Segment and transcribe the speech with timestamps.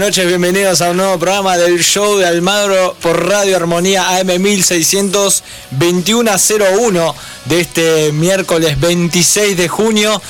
[0.00, 7.14] noches, bienvenidos a un nuevo programa del show de Almagro por Radio Armonía AM 1621
[7.44, 10.22] de este miércoles 26 de junio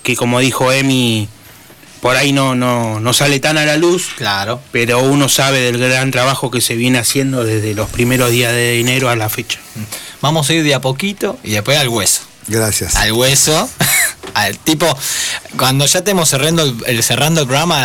[0.04, 1.28] que como dijo Emi,
[2.02, 4.10] por ahí no, no, no sale tan a la luz.
[4.18, 4.62] Claro.
[4.72, 8.80] pero uno sabe del gran trabajo que se viene haciendo desde los primeros días de
[8.80, 9.60] enero a la fecha.
[10.22, 12.22] Vamos a ir de a poquito y después al hueso.
[12.48, 12.96] Gracias.
[12.96, 13.70] Al hueso.
[14.34, 14.96] Al tipo,
[15.58, 17.78] cuando ya estemos cerrando el, el- cerrando el programa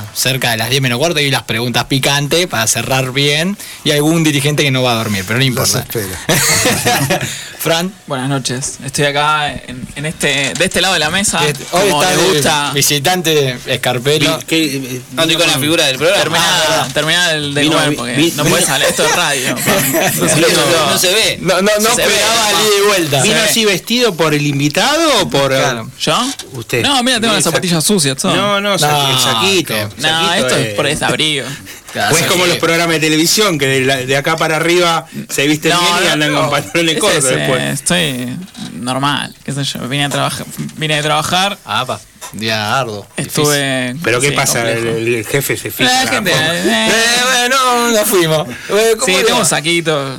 [0.00, 3.92] a cerca de las 10 menos cuarto y las preguntas picantes para cerrar bien y
[3.92, 5.86] algún dirigente que no va a dormir, pero no Los importa.
[7.64, 8.78] Fran, Buenas noches.
[8.84, 11.38] Estoy acá en, en este, de este lado de la mesa.
[11.40, 12.70] que hoy como está le de gusta.
[12.74, 14.38] visitante Escarpelo.
[14.46, 16.22] ¿Qué- No estoy con la figura del programa.
[16.24, 18.90] Terminar, terminar el de Vino- comer, vi- porque vi- no puedes hablar.
[18.90, 19.54] Esto es radio.
[19.64, 21.38] No, se- no se ve.
[21.40, 23.22] No, no, no Se ve, esperaba el y vuelta.
[23.22, 25.90] ¿Vino así vestido por el invitado o por Claro.
[25.98, 26.28] ¿Yo?
[26.52, 26.82] usted?
[26.82, 28.18] No, mira, tengo las zapatillas sucias.
[28.18, 28.34] Todo.
[28.36, 29.74] No, no, No, el saquito.
[29.96, 31.06] No, esto es por este
[32.00, 32.16] abrigo.
[32.20, 35.46] O es como los programas de televisión, que de, la- de acá para arriba se
[35.46, 36.40] visten No, bien y andan no.
[36.42, 37.62] con pantalones cortos es, después.
[37.62, 38.36] Estoy
[38.74, 39.88] normal, qué sé yo.
[39.88, 40.46] Vine a trabajar,
[40.76, 42.00] vine de trabajar, Ah, pa,
[42.32, 43.06] día arduo.
[43.16, 43.94] estuve.
[44.02, 44.70] Pero ¿qué sí, pasa?
[44.70, 45.90] El, el jefe se fija.
[45.90, 46.54] La en la gente, forma.
[46.54, 48.48] eh, Eh, bueno, nos fuimos.
[48.70, 49.40] Eh, ¿cómo Sí, tengo va?
[49.40, 50.16] un saquito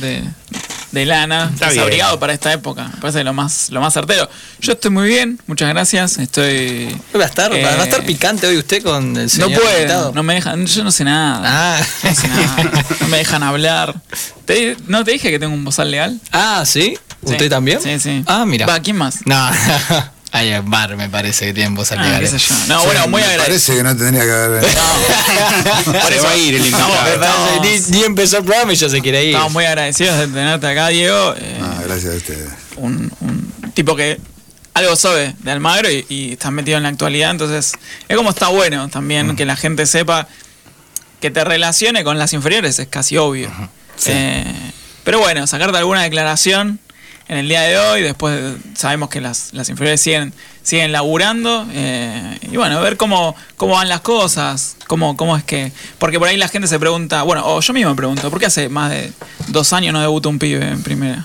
[0.00, 0.22] de,
[0.92, 1.76] de lana, Está bien.
[1.76, 2.88] desabrigado para esta época.
[2.94, 4.28] Me parece lo más, lo más certero.
[4.60, 6.18] Yo estoy muy bien, muchas gracias.
[6.18, 6.96] Estoy.
[7.18, 9.76] Va a estar, eh, va a estar picante hoy usted con el No señor puedo,
[9.76, 10.12] invitado.
[10.14, 11.42] no me dejan, yo no sé nada.
[11.44, 11.80] Ah.
[12.04, 13.94] No sé nada, no me dejan hablar.
[14.44, 16.18] ¿Te- ¿No te dije que tengo un bozal legal?
[16.32, 16.98] Ah, ¿sí?
[17.22, 17.48] ¿Usted Sí.
[17.50, 17.80] también?
[17.82, 18.22] Sí, sí.
[18.26, 18.66] Ah, mira.
[18.66, 19.18] Va, ¿quién más?
[19.26, 19.50] No,
[20.32, 22.20] hay un bar, me parece que tienen voz Ah, legal.
[22.20, 22.54] qué sé yo.
[22.68, 23.46] No, bueno, muy Me agradecido.
[23.46, 24.80] Parece que no tendría que haber venido.
[26.08, 26.92] Se va a ir el invitado.
[27.58, 29.30] Parece, ni, ni empezó el programa y ya se quiere ir.
[29.30, 31.34] Estamos muy agradecidos de tenerte acá, Diego.
[31.36, 32.48] Eh, Ah, gracias a ustedes.
[32.76, 34.20] un, un tipo que
[34.74, 37.72] algo sabe de Almagro y, y está metido en la actualidad, entonces
[38.08, 40.28] es como está bueno también que la gente sepa
[41.20, 43.50] que te relacione con las inferiores, es casi obvio.
[44.06, 44.44] Eh,
[45.04, 46.78] pero bueno, sacarte alguna declaración
[47.30, 50.34] en el día de hoy, después sabemos que las, las inferiores siguen,
[50.64, 55.70] siguen laburando, eh, y bueno, ver cómo, cómo van las cosas, cómo, cómo es que...
[56.00, 58.46] Porque por ahí la gente se pregunta, bueno, o yo mismo me pregunto, ¿por qué
[58.46, 59.12] hace más de
[59.46, 61.24] dos años no debuta un pibe en primera?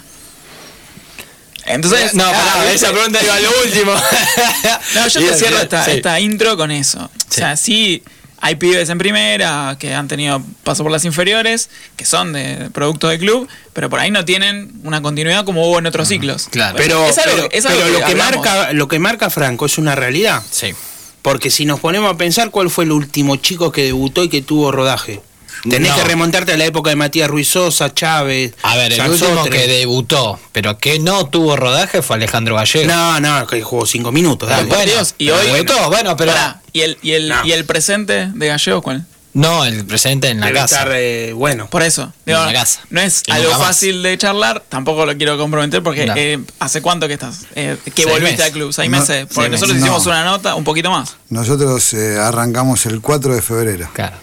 [1.66, 3.92] Entonces, no, ah, pará, esa pregunta iba a lo último.
[4.94, 5.92] No, yo te cierro esta, sí.
[5.92, 7.00] esta intro con eso.
[7.04, 8.04] O sea, sí,
[8.42, 13.08] hay pibes en primera que han tenido paso por las inferiores, que son de producto
[13.08, 16.48] del club, pero por ahí no tienen una continuidad como hubo en otros ciclos.
[16.52, 16.76] claro.
[16.78, 18.36] Pero, Es algo- pero- es algo pero lo, que hablamos.
[18.46, 20.44] marca, lo que marca Franco es una realidad.
[20.52, 20.74] Sí.
[21.22, 24.42] Porque si nos ponemos a pensar cuál fue el último chico que debutó y que
[24.44, 25.22] tuvo rodaje.
[25.70, 25.98] Tenés No.
[25.98, 28.54] que remontarte a la época de Matías Ruiz Sosa, Chávez.
[28.64, 32.88] A ver, el último que debutó, pero que no tuvo rodaje fue Alejandro Gallego.
[32.92, 34.50] No, no, que jugó cinco minutos.
[34.50, 34.68] Dale.
[34.68, 36.34] Por bueno, Dios, y hoy- debutó, bueno, pero
[36.72, 37.46] ¿y el, y, el, No.
[37.46, 39.06] ¿Y el presente de Gallego cuál?
[39.34, 40.76] no el presente en la Debe casa.
[40.78, 41.68] estar, eh, bueno.
[41.70, 42.14] Por eso.
[42.26, 42.80] Digo, En la casa.
[42.90, 46.14] No es Y algo fácil de charlar, tampoco lo quiero comprometer porque No.
[46.16, 47.40] eh, ¿hace cuánto que estás?
[47.54, 49.26] Eh, que Seis volviste al club, seis No, meses.
[49.26, 49.82] Porque seis nosotros meses.
[49.84, 50.12] hicimos No.
[50.12, 51.18] una nota, un poquito más.
[51.30, 53.90] Nosotros eh, arrancamos el 4 de febrero.
[53.92, 54.16] Claro.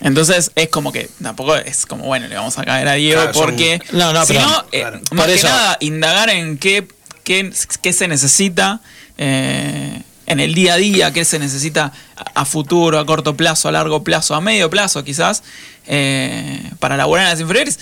[0.00, 3.34] Entonces es como que tampoco es como, bueno, le vamos a caer a Diego Claro,
[3.34, 3.80] son- porque...
[3.92, 5.00] No, no, si pero- no, eh, claro.
[5.12, 6.86] más Por que eso- nada, indagar en qué,
[7.24, 7.50] qué,
[7.82, 8.80] qué se necesita
[9.18, 13.68] eh, en el día a día, qué se necesita a, a futuro, a corto plazo,
[13.68, 15.42] a largo plazo, a medio plazo quizás,
[15.86, 17.78] eh, para laburar en las inferiores.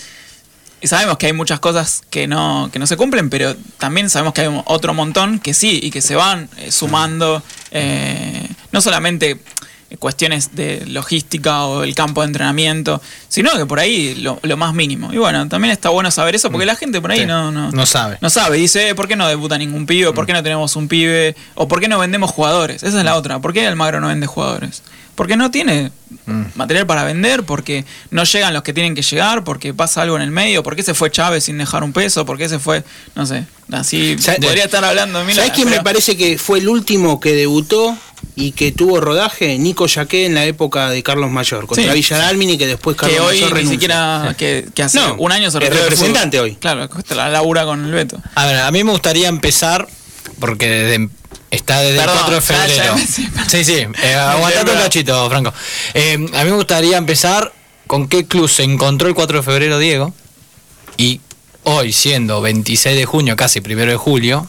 [0.81, 4.33] Y sabemos que hay muchas cosas que no, que no se cumplen, pero también sabemos
[4.33, 7.41] que hay otro montón que sí y que se van eh, sumando,
[7.71, 9.39] eh, no solamente
[9.97, 14.73] cuestiones de logística o el campo de entrenamiento, sino que por ahí lo, lo más
[14.73, 15.13] mínimo.
[15.13, 17.71] Y bueno, también está bueno saber eso porque la gente por ahí Sí, no, no,
[17.71, 18.17] no sabe.
[18.21, 20.11] No sabe, dice, eh, ¿por qué no debuta ningún pibe?
[20.13, 21.35] ¿Por qué no tenemos un pibe?
[21.55, 22.83] ¿O por qué no vendemos jugadores?
[22.83, 23.39] Esa es la otra.
[23.39, 24.83] ¿Por qué Almagro no vende jugadores?
[25.15, 25.91] Porque no tiene
[26.55, 30.21] material para vender, porque no llegan los que tienen que llegar, porque pasa algo en
[30.23, 32.83] el medio, por qué se fue Chávez sin dejar un peso, por qué se fue,
[33.15, 36.59] no sé, así ¿Sabes- podría estar hablando de mil ¿Sabes quién me parece que fue
[36.59, 37.97] el último que debutó
[38.35, 39.57] y que tuvo rodaje?
[39.57, 41.91] Nico Yaqué en la época de Carlos Mayor, contra Sí.
[41.93, 43.73] Villa Dálmine, que después Carlos que hoy Mayor ni renuncia.
[43.75, 46.55] siquiera que, que hace No, un año se del representante hoy.
[46.55, 48.21] Claro, la labura con el Beto.
[48.35, 49.87] A ver, a mí me gustaría empezar,
[50.39, 51.09] porque desde-
[51.55, 52.95] está desde Perdón, el 4 de ya- ya febrero.
[52.95, 55.53] me- sí, sí, eh, aguantate un cachito, Franco.
[55.93, 57.51] Eh, a mí me gustaría empezar
[57.87, 60.13] con qué club se encontró el 4 de febrero, Diego.
[60.97, 61.21] Y
[61.63, 64.47] hoy, siendo 26 de junio, casi 1 de julio,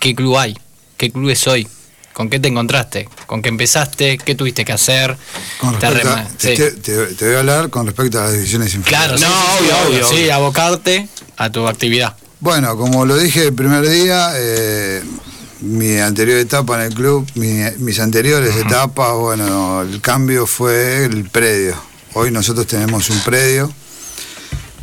[0.00, 0.56] ¿qué club hay?
[0.96, 1.66] ¿Qué club es hoy?
[2.12, 3.08] ¿Con qué te encontraste?
[3.26, 4.18] ¿Con qué empezaste?
[4.18, 5.16] ¿Qué tuviste que hacer?
[5.58, 6.62] Con Te respecto a- arrema- te, sí.
[6.82, 9.18] te- te voy a hablar con respecto a las divisiones inferiores.
[9.20, 10.34] Claro, No, sí, sí, obvio, obvio, Sí, obvio.
[10.34, 11.08] abocarte
[11.38, 12.14] a tu actividad.
[12.40, 15.02] Bueno, como lo dije el primer día, eh,
[15.62, 21.28] mi anterior etapa en el club, mi- mis anteriores etapas, bueno, el cambio fue el
[21.30, 21.74] predio.
[22.14, 23.72] Hoy nosotros tenemos un predio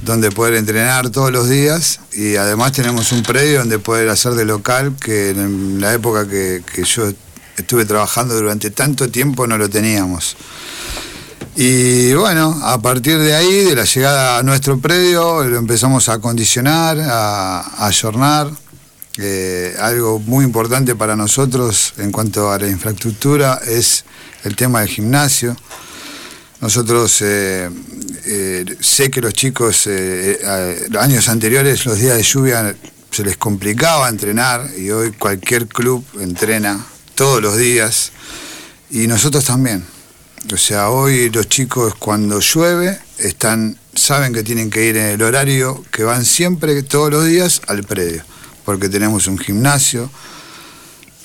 [0.03, 4.45] donde poder entrenar todos los días y además tenemos un predio donde poder hacer de
[4.45, 7.11] local que en la época que, que yo
[7.57, 10.37] estuve trabajando durante tanto tiempo no lo teníamos.
[11.55, 16.13] Y bueno, a partir de ahí, de la llegada a nuestro predio, lo empezamos a
[16.13, 18.49] acondicionar, a, a ayornar.
[19.21, 24.05] Eh, algo muy importante para nosotros en cuanto a la infraestructura es
[24.45, 25.57] el tema del gimnasio.
[26.61, 27.69] Nosotros eh,
[28.25, 29.89] eh, sé que los chicos,
[30.97, 32.75] años anteriores, los días de lluvia
[33.11, 38.13] se les complicaba entrenar y hoy cualquier club entrena todos los días
[38.89, 39.83] y nosotros también.
[40.53, 45.21] O sea, hoy los chicos cuando llueve están, saben que tienen que ir en el
[45.21, 48.23] horario que van siempre, todos los días, al predio.
[48.69, 50.11] Porque tenemos un gimnasio,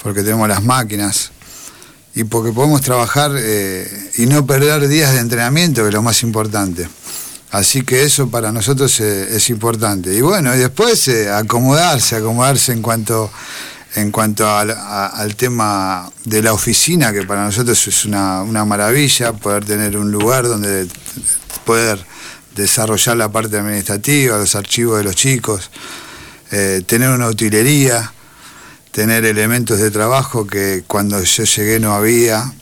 [0.03, 1.31] porque tenemos las máquinas
[2.15, 3.87] y porque podemos trabajar eh,
[4.17, 6.89] y no perder días de entrenamiento, que es lo más importante.
[7.51, 10.15] Así que eso para nosotros eh, es importante.
[10.15, 13.31] Y bueno, y después eh, acomodarse, acomodarse en cuanto
[13.97, 19.35] en cuanto al, al tema de la oficina, que para nosotros es una, una maravilla,
[19.35, 20.89] poder tener un lugar donde
[21.67, 22.03] poder
[22.57, 25.71] desarrollar la parte administrativa, los archivos de los chicos,
[26.51, 28.13] eh, tener una utilería,
[28.91, 32.53] tener elementos de trabajo que cuando yo llegué no había.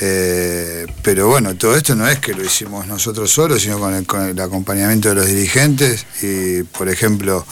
[0.00, 4.06] Eh, pero bueno, todo esto no es que lo hicimos nosotros solos, sino con el,
[4.06, 7.44] con el acompañamiento de los dirigentes y, por ejemplo,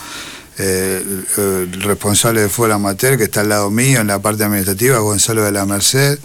[0.59, 1.05] eh,
[1.37, 5.45] el, responsable de fútbol amateur que está al lado mío en la parte administrativa, Gonzalo
[5.45, 6.19] de la Merced.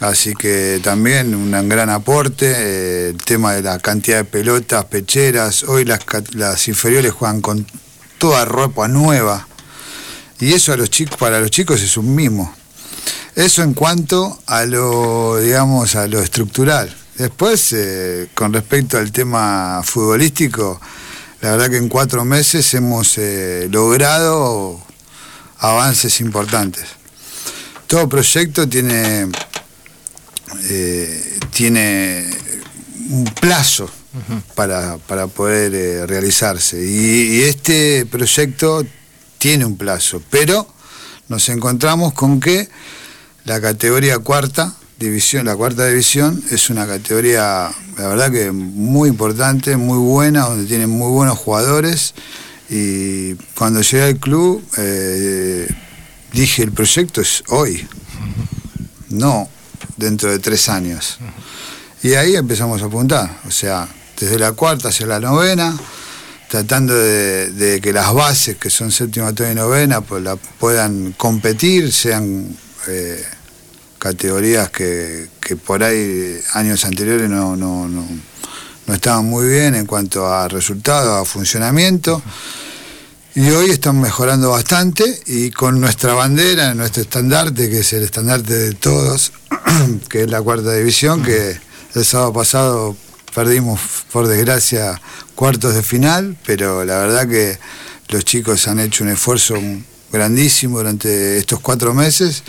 [0.00, 5.64] Así que también un gran aporte, eh, el tema de la cantidad de pelotas, pecheras,
[5.64, 6.00] hoy las,
[6.32, 7.66] las inferiores juegan con
[8.22, 9.48] toda ropa nueva
[10.38, 12.54] y eso a los chicos, para los chicos es un mimo.
[13.34, 16.96] Eso en cuanto a lo, digamos, a lo estructural.
[17.16, 20.80] Después, eh, con respecto al tema futbolístico,
[21.40, 24.80] la verdad que en cuatro meses hemos eh, logrado
[25.58, 26.84] avances importantes.
[27.88, 29.26] Todo proyecto tiene,
[30.70, 32.30] eh, tiene
[33.10, 33.90] un plazo
[34.54, 36.84] para, para poder eh, realizarse.
[36.84, 38.84] Y, este proyecto
[39.38, 40.66] tiene un plazo, pero
[41.28, 42.68] nos encontramos con que
[43.44, 49.76] la categoría cuarta división, la cuarta división, es una categoría, la verdad que muy importante,
[49.76, 52.14] muy buena, donde tienen muy buenos jugadores.
[52.70, 55.68] Y cuando llegué al club, eh,
[56.32, 57.86] dije, el proyecto es hoy,
[59.10, 59.48] no
[59.96, 61.18] dentro de tres años.
[62.02, 63.88] Y ahí empezamos a apuntar, o sea,
[64.22, 65.76] desde la cuarta hacia la novena,
[66.48, 71.92] tratando de, que las bases, que son séptima, octava y novena, pues la puedan competir,
[71.92, 73.24] sean eh,
[73.98, 75.28] categorías que,
[75.66, 78.06] por ahí años anteriores no, no, no,
[78.86, 82.22] no estaban muy bien en cuanto a resultados, a funcionamiento.
[83.34, 88.54] Y hoy están mejorando bastante y con nuestra bandera, nuestro estandarte, que es el estandarte
[88.54, 89.32] de todos,
[90.08, 91.58] que es la cuarta división, que
[91.94, 92.96] el sábado pasado
[93.34, 93.80] perdimos,
[94.12, 95.00] por desgracia,
[95.34, 97.58] cuartos de final, pero la verdad que
[98.08, 99.56] los chicos han hecho un esfuerzo
[100.12, 102.42] grandísimo durante estos cuatro meses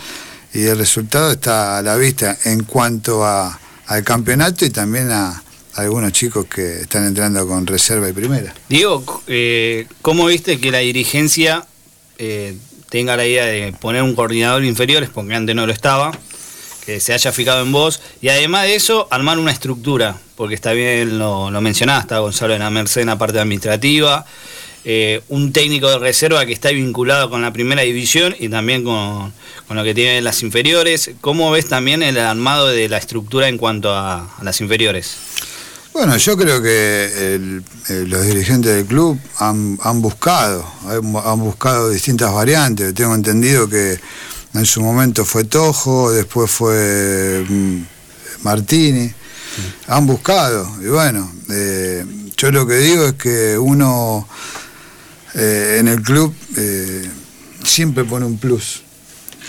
[0.52, 5.42] y el resultado está a la vista en cuanto a, al campeonato y también a,
[5.74, 8.54] algunos chicos que están entrando con reserva y primera.
[8.68, 11.66] Diego, eh, ¿cómo viste que la dirigencia
[12.18, 12.56] eh,
[12.88, 16.16] tenga la idea de poner un coordinador inferiores, porque antes no lo estaba,
[16.86, 20.72] que se haya fijado en vos, y además de eso, armar una estructura, porque está
[20.72, 24.24] bien, lo, lo mencionaste, Gonzalo en la Merced en la parte administrativa,
[24.84, 29.32] eh, un técnico de reserva que está vinculado con la primera división y también con,
[29.66, 31.12] con, lo que tienen las inferiores.
[31.20, 35.16] ¿Cómo ves también el armado de la estructura en cuanto a las inferiores?
[35.94, 37.62] Bueno, yo creo que eh,
[38.08, 42.92] los dirigentes del club han, buscado, han, buscado distintas variantes.
[42.94, 44.00] Tengo entendido que
[44.54, 47.82] en su momento fue Tojo, después fue mm,
[48.42, 49.14] Martini.
[49.88, 52.04] Han buscado, y bueno, eh,
[52.36, 54.28] yo lo que digo es que uno
[55.34, 56.34] eh, en el club
[57.62, 58.82] siempre pone un plus.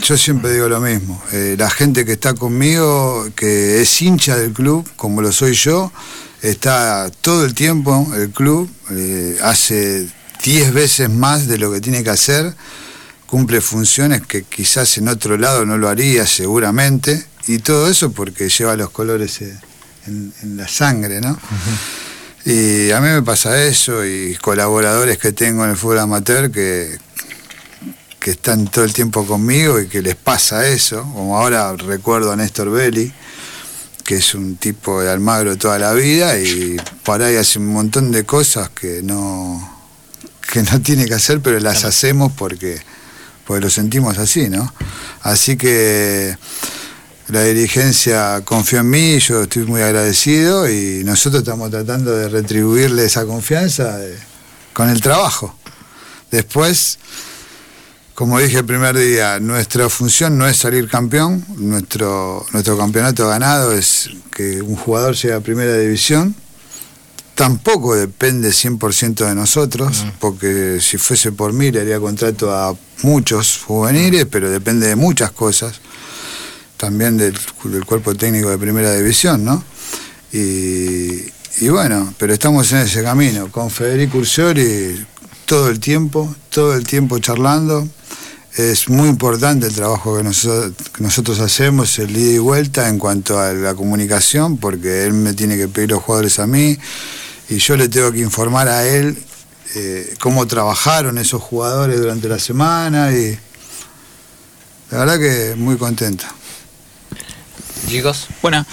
[0.04, 1.24] Yo siempre digo lo mismo.
[1.32, 5.92] la gente que está conmigo, que es hincha del club, como lo soy yo,
[6.50, 10.08] está todo el tiempo el club, eh, hace
[10.44, 12.54] 10 veces más de lo que tiene que hacer,
[13.26, 18.50] cumple funciones que quizás en otro lado no lo haría seguramente, y todo eso porque
[18.50, 19.40] lleva los colores
[20.08, 21.38] en, la sangre, ¿no?
[22.46, 26.98] Y a mí me pasa eso, y colaboradores que tengo en el fútbol amateur que,
[28.20, 32.36] que están todo el tiempo conmigo y que les pasa eso, como ahora recuerdo a
[32.36, 33.12] Néstor Belli,
[34.04, 38.12] que es un tipo de Almagro toda la vida y por ahí hace un montón
[38.12, 39.76] de cosas que no
[40.52, 42.80] que no tiene que hacer, pero las hacemos porque,
[43.46, 44.74] porque lo sentimos así, ¿no?
[45.22, 46.38] Así que
[47.28, 53.06] la dirigencia confió en mí, yo estoy muy agradecido y nosotros estamos tratando de retribuirle
[53.06, 54.18] esa confianza eh,
[54.74, 55.58] con el trabajo.
[56.30, 57.00] Después
[58.16, 63.74] como dije el primer día, nuestra función no es salir campeón, nuestro, nuestro campeonato ganado
[63.74, 66.34] es que un jugador llegue a primera división.
[67.36, 73.62] Tampoco depende 100% de nosotros, porque si fuese por mí le haría contrato a muchos
[73.66, 75.82] juveniles, pero depende de muchas cosas,
[76.78, 77.38] también del,
[77.86, 79.64] cuerpo técnico de primera división, ¿no?
[80.32, 81.32] Y,
[81.70, 85.06] bueno, pero estamos en ese camino, con Federico Ursiori
[85.46, 87.88] todo el tiempo, todo el tiempo charlando,
[88.58, 93.54] es muy importante el trabajo que nosotros, hacemos, el ida y vuelta en cuanto a
[93.54, 96.78] la comunicación, porque él me tiene que pedir los jugadores a mí
[97.50, 99.18] y yo le tengo que informar a él
[99.76, 103.38] eh, cómo trabajaron esos jugadores durante la semana y
[104.92, 106.26] la verdad que muy contento.
[107.88, 108.28] Chicos.
[108.42, 108.66] Bueno,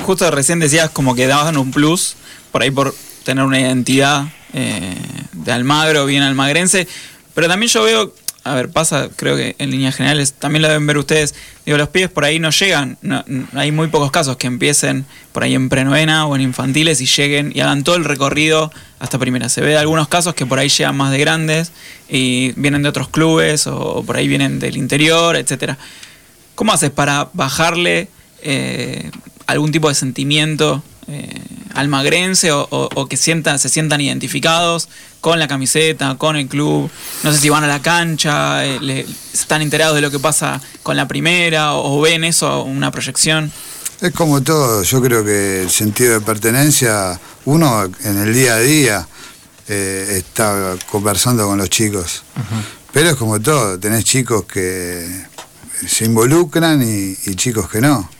[0.00, 2.16] justo recién decías como que daban un plus
[2.52, 2.94] por ahí por
[3.24, 4.94] tener una identidad eh,
[5.32, 6.86] de Almagro, bien almagrense,
[7.34, 8.12] pero también yo veo
[8.46, 11.88] a ver, pasa, creo que en líneas generales, también lo deben ver ustedes, digo, los
[11.88, 12.96] pibes por ahí no llegan,
[13.54, 17.50] hay muy pocos casos que empiecen por ahí en prenovena o en infantiles y lleguen
[17.52, 19.48] y hagan todo el recorrido hasta primera.
[19.48, 21.72] Se ve algunos casos que por ahí llegan más de grandes
[22.08, 25.76] y vienen de otros clubes o, por ahí vienen del interior, etcétera.
[26.54, 28.08] ¿Cómo haces para bajarle
[28.42, 29.10] eh,
[29.46, 31.40] algún tipo de sentimiento eh,
[31.74, 34.88] almagrense o, que sientan, se sientan identificados
[35.20, 36.90] con la camiseta, con el club.
[37.22, 40.96] No sé si van a la cancha, eh, están enterados de lo que pasa con
[40.96, 43.52] la primera o, ven eso, una proyección.
[44.00, 48.58] Es como todo, yo creo que el sentido de pertenencia, uno en el día a
[48.58, 49.08] día
[49.68, 52.24] eh, está conversando con los chicos.
[52.92, 55.08] Pero es como todo, tenés chicos que
[55.86, 58.15] se involucran y chicos que no.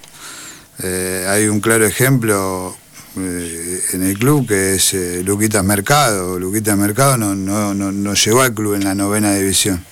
[0.82, 2.76] Eh, hay un claro ejemplo
[3.18, 6.38] eh, en el club que es eh, Luquitas Mercado.
[6.38, 9.84] Luquitas Mercado no, no, no, llegó al club en la novena división.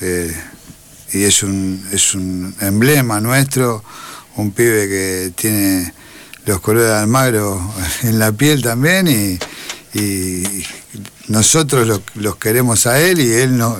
[0.00, 3.82] y es un, es un emblema nuestro,
[4.36, 5.92] un pibe que tiene
[6.46, 9.38] los colores de Almagro en la piel también y,
[11.28, 13.78] nosotros lo- los queremos a él y él no,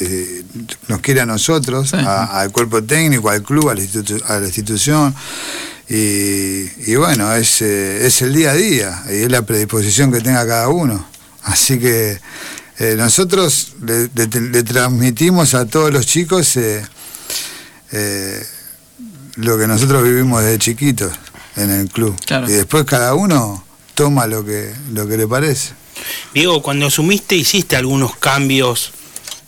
[0.00, 0.44] eh,
[0.88, 4.46] nos quiere a nosotros, a- al cuerpo técnico, al club, a la, institu- a la
[4.46, 5.14] institución.
[5.88, 10.20] Y, y bueno, es, eh, es el día a día y es la predisposición que
[10.20, 11.04] tenga cada uno.
[11.42, 12.20] Así que
[12.78, 16.82] eh, nosotros le, le- le transmitimos a todos los chicos eh,
[17.92, 18.42] eh,
[19.36, 21.12] lo que nosotros vivimos desde chiquitos
[21.56, 22.14] en el club.
[22.24, 22.48] Claro.
[22.48, 25.70] Y después cada uno toma lo que, lo que le parece.
[26.32, 28.92] Diego, cuando asumiste hiciste algunos cambios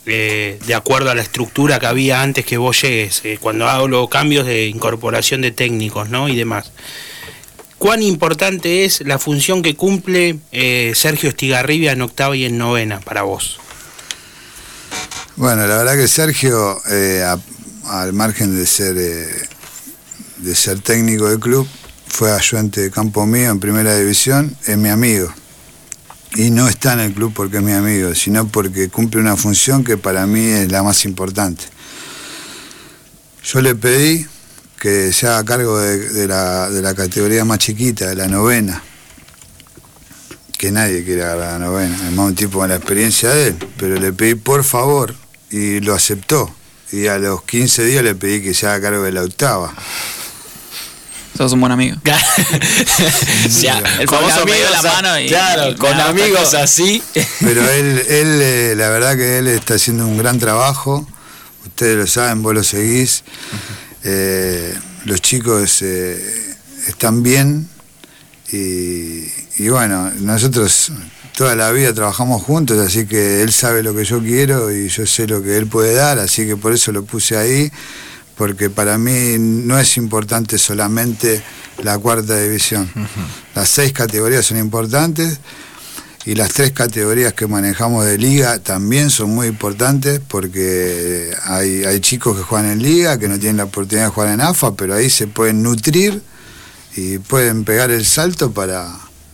[0.06, 4.08] eh, de acuerdo a la estructura que había antes que vos llegues, eh, cuando hablo
[4.08, 6.28] cambios de incorporación de técnicos ¿no?
[6.28, 6.72] y demás.
[7.78, 13.00] ¿Cuán importante es la función que cumple eh, Sergio Estigarribia en octava y en novena
[13.00, 13.58] para vos?
[15.36, 17.24] Bueno, la verdad que Sergio, eh,
[17.86, 21.66] al margen de ser de ser técnico del club,
[22.06, 25.32] fue ayudante de campo mío en primera división, es mi amigo.
[26.34, 29.84] Y no está en el club porque es mi amigo, sino porque cumple una función
[29.84, 31.64] que para mí es la más importante.
[33.44, 34.26] Yo le pedí
[34.80, 38.82] que se haga cargo de, la, de la categoría más chiquita, de la novena.
[40.56, 43.56] Que nadie quiere agarrar la novena, además un tipo con la experiencia de él.
[43.76, 45.14] Pero le pedí por favor
[45.50, 46.52] y lo aceptó.
[46.92, 49.74] Y a los 15 días le pedí que se haga cargo de la octava.
[51.36, 51.96] Sos un buen amigo.
[53.60, 57.02] Ya, El con famoso me dio la mano y- Claro, y con amigos así.
[57.40, 61.06] Pero él, él eh, la verdad que él está haciendo un gran trabajo.
[61.64, 63.24] Ustedes lo saben, vos lo seguís.
[64.04, 66.54] Eh, los chicos eh,
[66.86, 67.68] están bien.
[68.52, 69.24] Y,
[69.58, 70.92] y bueno, nosotros
[71.36, 75.06] toda la vida trabajamos juntos, así que él sabe lo que yo quiero y yo
[75.06, 77.72] sé lo que él puede dar, así que por eso lo puse ahí,
[78.36, 81.42] porque para mí no es importante solamente
[81.82, 82.90] la cuarta división.
[83.54, 85.38] Las seis categorías son importantes
[86.24, 92.00] y las tres categorías que manejamos de liga también son muy importantes porque hay, hay
[92.00, 94.94] chicos que juegan en liga, que no tienen la oportunidad de jugar en AFA, pero
[94.94, 96.22] ahí se pueden nutrir
[96.94, 98.88] y pueden pegar el salto para,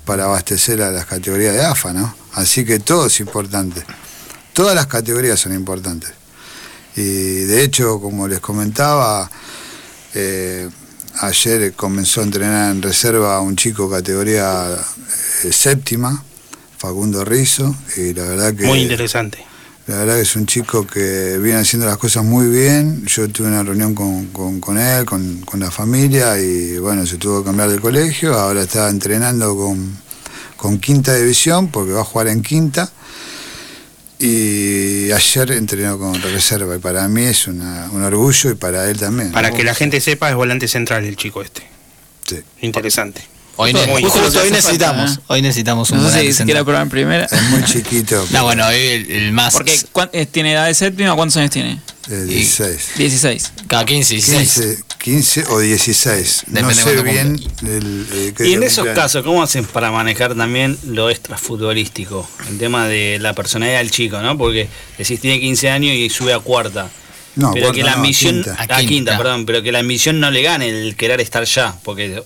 [0.05, 2.15] para abastecer a las categorías de AFA, ¿no?
[2.33, 3.85] Así que todo es importante.
[4.53, 6.18] Todas las categorías son importantes.
[7.01, 9.31] Y de hecho, como les comentaba,
[10.15, 10.69] eh,
[11.21, 14.77] ayer comenzó a entrenar en reserva un chico categoría
[15.45, 16.23] eh, séptima,
[16.77, 18.67] Facundo Rizo, y la verdad que...
[18.67, 19.45] Muy interesante.
[19.87, 23.07] La verdad que es un chico que viene haciendo las cosas muy bien.
[23.07, 27.17] Yo tuve una reunión con, con- con él, con, con la familia, y bueno, se
[27.17, 28.35] tuvo que cambiar de colegio.
[28.35, 29.97] Ahora está entrenando con,
[30.59, 32.91] con quinta división, porque va a jugar en quinta.
[34.19, 38.99] Y ayer entrenó con reserva, y para mí es una- un orgullo y para él
[38.99, 39.31] también.
[39.33, 39.57] Para ¿no?
[39.57, 41.63] que la gente sepa, es volante central el chico este.
[42.27, 42.41] Sí.
[42.63, 43.23] Interesante.
[43.61, 45.07] Hoy, Justo- ne- justo justo que hoy necesitamos.
[45.11, 45.25] falta, ¿eh?
[45.29, 46.65] Hoy necesitamos un No sé volante si se quiere central.
[46.65, 47.25] probar en primera.
[47.25, 48.27] Es muy chiquito.
[48.33, 49.53] No, bueno, hoy el, el más.
[49.53, 51.81] Porque ¿cuán- eh, tiene edad de séptima, ¿cuántos años tiene?
[52.09, 52.91] Eh, 16.
[52.97, 53.53] 16.
[53.67, 54.53] Cada 15, 16.
[54.55, 56.45] 15, 15 o 16.
[56.49, 60.35] no Depende sé cuánto bien el, eh, Y en esos casos, ¿cómo hacen para manejar
[60.35, 62.29] también lo extrafutbolístico?
[62.49, 64.37] El tema de la personalidad del chico, ¿no?
[64.37, 66.91] Porque decís tiene 15 años y sube a cuarta.
[67.37, 68.35] No, pero cuarta que la no, ambición.
[68.37, 68.51] quinta.
[68.55, 69.19] A A quinta, quinta.
[69.19, 69.47] perdón.
[69.47, 71.77] Pero que la ambición no le gane el querer estar ya.
[71.85, 72.23] Porque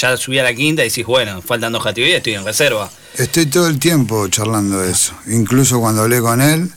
[0.00, 2.90] ya subí a la quinta y decís, bueno, faltan dos categorías, estoy en reserva.
[3.16, 5.14] Estoy todo el tiempo charlando de eso.
[5.28, 6.70] Incluso cuando hablé con él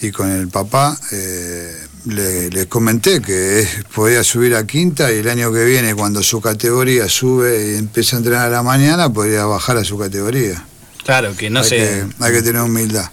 [0.00, 5.18] y con el papá, eh, le, le comenté que es- podía subir a quinta y
[5.18, 9.12] el año que viene, cuando su categoría sube y empieza a entrenar a la mañana,
[9.12, 10.64] podría bajar a su categoría.
[11.04, 13.08] Claro, que no hay, que, hay que tener humildad.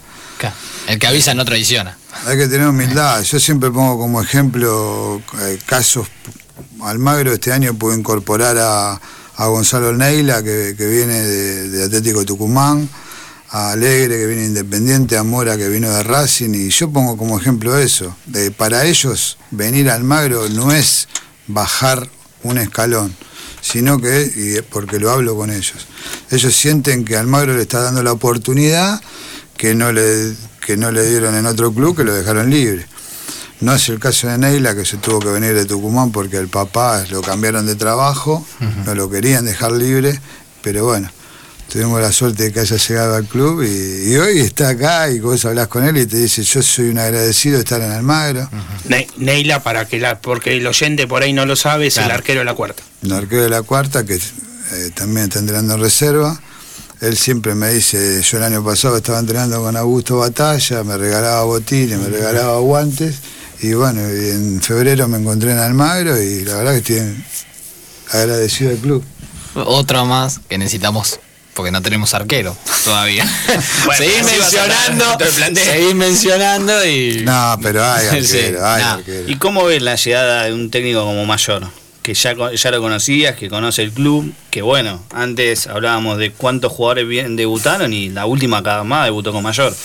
[0.87, 1.97] El que avisa no traiciona.
[2.25, 3.21] Hay que tener humildad.
[3.21, 6.07] Yo siempre pongo como ejemplo eh, casos.
[6.81, 8.99] Almagro este año pudo incorporar a,
[9.35, 12.89] a Gonzalo Neila, que, que viene de, de Atlético Tucumán,
[13.51, 17.17] a Alegre, que viene de Independiente, a Mora, que vino de Racing, y yo pongo
[17.17, 18.15] como ejemplo eso.
[18.25, 21.07] De, para ellos, venir a Almagro no es
[21.47, 22.09] bajar
[22.43, 23.15] un escalón,
[23.61, 25.87] sino que, y porque lo hablo con ellos,
[26.29, 29.01] ellos sienten que Almagro le está dando la oportunidad
[29.57, 30.35] que no le,
[30.65, 32.85] que no le dieron en otro club, que lo dejaron libre.
[33.61, 36.47] No es el caso de Neila, que se tuvo que venir de Tucumán porque el
[36.47, 38.45] papá lo cambiaron de trabajo,
[38.85, 40.21] no lo querían dejar libre,
[40.61, 41.11] pero bueno,
[41.71, 45.19] tuvimos la suerte de que haya llegado al club y, y hoy está acá y
[45.19, 48.49] vos hablas con él y te dice, yo soy un agradecido de estar en Almagro,
[48.87, 52.09] Ne- Neila, para que la, porque el oyente por ahí no lo sabe, es el
[52.11, 52.81] arquero de la cuarta.
[53.03, 56.39] un arquero de la cuarta que eh, también está entrenando en reserva.
[57.01, 61.43] Él siempre me dice, yo el año pasado estaba entrenando con Augusto Batalla, me regalaba
[61.43, 63.15] botines, me regalaba guantes,
[63.61, 67.23] Y bueno, y en febrero me encontré en Almagro y la verdad que estoy
[68.11, 69.03] agradecido al club.
[69.55, 71.19] Otro más que necesitamos
[71.59, 73.25] porque no tenemos arquero todavía.
[73.85, 75.17] Bueno, seguís mencionando,
[75.55, 78.93] seguís mencionando y No, pero hay arquero, Sí, hay nah.
[78.95, 79.29] arquero.
[79.29, 81.67] ¿Y cómo ves la llegada de un técnico como Mayor?
[82.01, 86.31] Que ya, co- ya lo conocías, que conoce el club, que bueno, antes hablábamos de
[86.31, 89.75] cuántos jugadores bien debutaron y la última camada debutó con Mayor.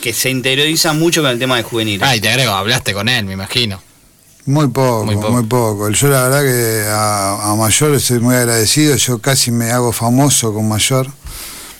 [0.00, 2.06] Que se interioriza mucho con el tema de juveniles.
[2.08, 3.82] Ay, te agrego, hablaste con él, me imagino.
[4.46, 5.90] Muy poco, Muy muy poco.
[5.90, 8.96] Yo la verdad que a, a Mayor estoy muy agradecido.
[8.96, 11.08] Yo casi me hago famoso con Mayor,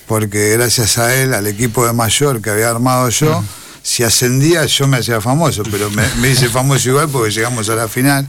[0.06, 3.42] porque gracias a él, al equipo de Mayor que había armado yo,
[3.82, 7.76] si ascendía yo me hacía famoso, pero me, me hice famoso igual porque llegamos a
[7.76, 8.26] la final.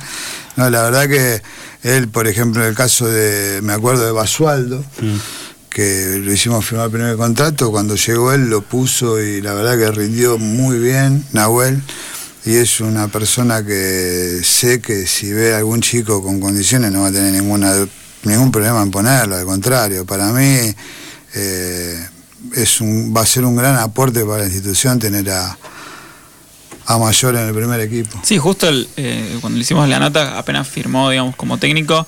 [0.56, 1.42] No, la verdad que
[1.84, 4.84] él, por ejemplo, en el caso de, me acuerdo de Basualdo,
[5.70, 9.78] que lo hicimos firmar el primer contrato, cuando llegó él lo puso y la verdad
[9.78, 11.82] que rindió muy bien, Nahuel,
[12.46, 17.02] y es una persona que sé que si ve a algún chico con condiciones no
[17.02, 17.74] va a tener ninguna
[18.24, 20.74] ningún problema en ponerlo, al contrario, para mí
[21.36, 22.08] eh,
[22.56, 25.58] es un, va a ser un gran aporte para la institución tener a,
[26.86, 28.20] a Mayor en el primer equipo.
[28.24, 32.08] Sí, justo el, eh, cuando le hicimos la nota, apenas firmó, digamos, como técnico,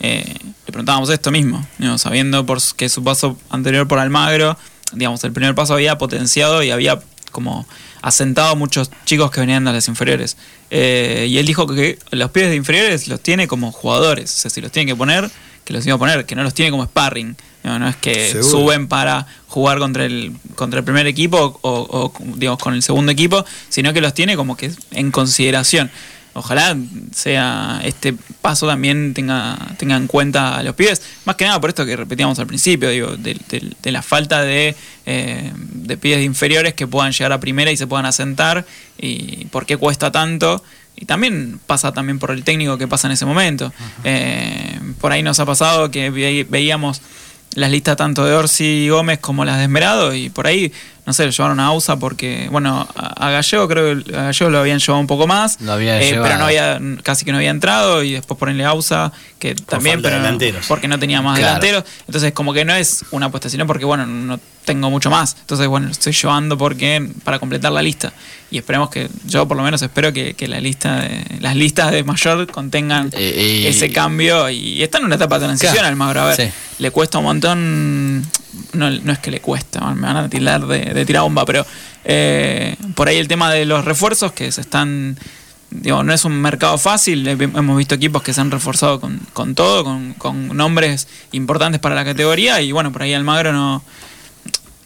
[0.00, 0.34] eh,
[0.66, 4.56] le preguntábamos esto mismo, sabiendo por que su paso anterior por Almagro,
[4.92, 7.00] digamos, el primer paso había potenciado y había
[7.32, 7.66] como
[8.02, 10.36] asentado muchos chicos que venían de las inferiores.
[10.70, 14.50] Eh, y él dijo que los pibes de inferiores los tiene como jugadores, o sea,
[14.50, 15.30] si los tiene que poner,
[15.64, 17.36] que los iba a poner, que no los tiene como sparring.
[17.64, 18.50] No, no es que Seguro.
[18.50, 23.10] suben para jugar contra el, contra el primer equipo o, o, digamos con el segundo
[23.12, 25.90] equipo, sino que los tiene como que en consideración.
[26.34, 26.76] Ojalá
[27.12, 31.70] sea este paso también tenga, tenga en cuenta a los pibes, más que nada por
[31.70, 36.24] esto que repetíamos al principio, digo, de, de- de la falta de, eh, de pibes
[36.24, 38.64] inferiores que puedan llegar a primera y se puedan asentar
[38.98, 40.62] y por qué cuesta tanto.
[41.00, 43.72] Y también pasa también por el técnico que pasa en ese momento.
[44.04, 47.00] Eh, por ahí nos ha pasado que ve- veíamos
[47.54, 50.72] las listas tanto de Orsi Gómez como las de Esmerado y por ahí,
[51.08, 54.58] no sé, lo llevaron a AUSA porque, bueno, a, Gallego creo que a Gallego lo
[54.58, 57.48] habían llevado un poco más, Lo había eh, pero no había, casi que no había
[57.48, 60.66] entrado y después ponerle AUSA que también, falta de pero delanteros.
[60.66, 61.54] porque no tenía más Claro.
[61.60, 65.34] delanteros, entonces como que no es una apuesta, sino porque, bueno, no tengo mucho más,
[65.40, 68.12] entonces, bueno, estoy llevando porque para completar la lista
[68.50, 71.90] y esperemos que, yo por lo menos espero que, que la lista de, las listas
[71.90, 75.88] de mayor contengan Eh, y- ese cambio y está en una etapa de transición Claro,
[75.88, 76.50] Almagro, a ver, sí.
[76.80, 78.22] le cuesta un montón,
[78.72, 81.66] no, no es que le cuesta, me van a de, de tirar bomba, pero
[82.04, 85.16] eh, por ahí el tema de los refuerzos que se están,
[85.70, 89.54] digo, no es un mercado fácil, hemos visto equipos que se han reforzado con, con
[89.54, 93.82] todo, con, con nombres importantes para la categoría y bueno, por ahí Almagro no...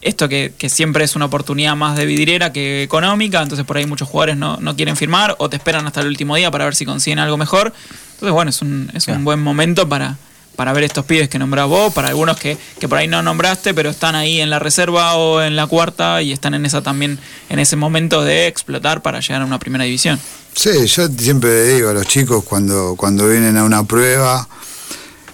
[0.01, 3.85] Esto que, que siempre es una oportunidad más de vidriera que económica, entonces por ahí
[3.85, 6.75] muchos jugadores no, no quieren firmar o te esperan hasta el último día para ver
[6.75, 7.71] si consiguen algo mejor.
[8.15, 10.17] Entonces, bueno, es un, es un buen momento para,
[10.55, 13.73] para ver estos pibes que nombrás vos, para algunos que, que por ahí no nombraste,
[13.73, 17.19] pero están ahí en la reserva o en la cuarta y están en esa también,
[17.49, 20.19] en ese momento de explotar para llegar a una primera división.
[20.55, 24.47] Sí, yo siempre digo a los chicos cuando, cuando vienen a una prueba,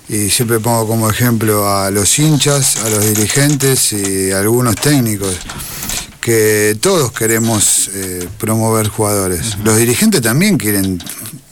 [0.08, 5.36] y siempre pongo como ejemplo a los hinchas, a los dirigentes y a algunos técnicos,
[6.20, 9.58] que todos queremos eh, promover jugadores.
[9.64, 11.02] Los dirigentes también quieren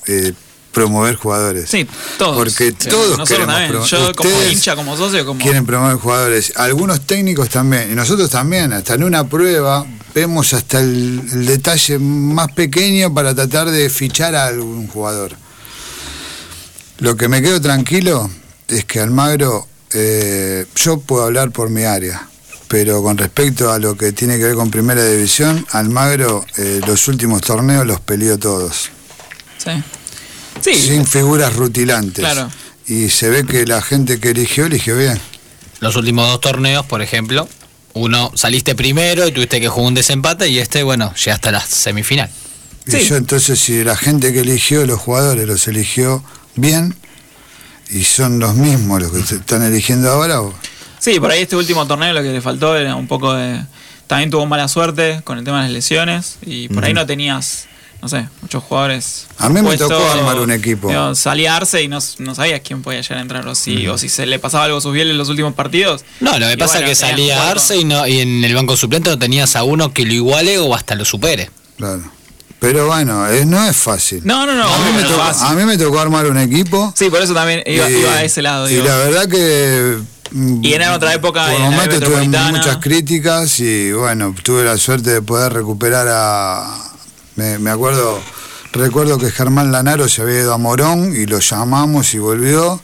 [0.08, 0.34] eh,
[0.78, 1.70] promover jugadores.
[1.70, 1.88] Sí,
[2.18, 2.38] todos.
[2.38, 3.84] Porque Sí, todos nosotros queremos también.
[3.84, 5.42] Yo como hincha, como socio, como...
[5.42, 6.54] quieren promover jugadores.
[6.56, 11.98] Algunos técnicos también, y nosotros también, hasta en una prueba vemos hasta el, el detalle
[11.98, 15.32] más pequeño para tratar de fichar a algún jugador.
[17.00, 18.30] Lo que me quedo tranquilo
[18.68, 22.28] es que Almagro, eh, yo puedo hablar por mi área,
[22.68, 27.08] pero con respecto a lo que tiene que ver con Primera División, Almagro eh, los
[27.08, 28.90] últimos torneos los peleó todos,
[29.58, 29.72] Sí.
[30.62, 32.24] Sí, sin figuras rutilantes.
[32.24, 32.50] Claro.
[32.88, 35.20] Y se ve que la gente que eligió, eligió bien.
[35.80, 37.48] Los últimos dos torneos, por ejemplo,
[37.94, 41.62] uno saliste primero y tuviste que jugar un desempate y este, bueno, llegaste a la
[41.62, 42.30] semifinal.
[42.88, 43.06] Y Sí.
[43.08, 46.24] yo entonces, si la gente que eligió, los jugadores los eligió
[46.56, 46.96] bien,
[47.90, 50.54] y son los mismos los que se están eligiendo ahora, o-
[51.00, 53.62] Sí, por ahí este último torneo lo que le faltó era un poco de...
[54.08, 57.68] También tuvo mala suerte con el tema de las lesiones y por ahí no tenías,
[58.02, 59.28] no sé, muchos jugadores.
[59.40, 60.88] A mí me tocó armar un equipo.
[60.90, 63.98] digo, salía Arce y no, no sabías quién podía llegar a entrar o si, o
[63.98, 66.06] si se le pasaba algo a sus bieles en los últimos partidos.
[66.20, 68.54] No, lo que Y pasa bueno, es que salía Arce y, no, y en el
[68.56, 71.50] banco suplente no tenías a uno que lo iguale o hasta lo supere.
[71.78, 72.04] claro.
[72.60, 74.22] Pero bueno, eh, no es fácil.
[74.24, 75.46] No, no, no, a, mí me no tocó, fácil.
[75.48, 76.92] a mí me tocó armar un equipo.
[76.98, 78.68] Sí, por eso también iba, y- iba a ese lado.
[78.68, 78.86] Y Digo.
[78.88, 79.98] la verdad que.
[80.32, 84.76] mm, Y era en otra época, Por momentos tuve muchas críticas y bueno, tuve la
[84.78, 86.84] suerte de poder recuperar a.
[87.38, 88.20] Me, me acuerdo
[88.74, 92.80] recuerdo que Germán Lanaro se había ido a Morón y lo llamamos y volvió.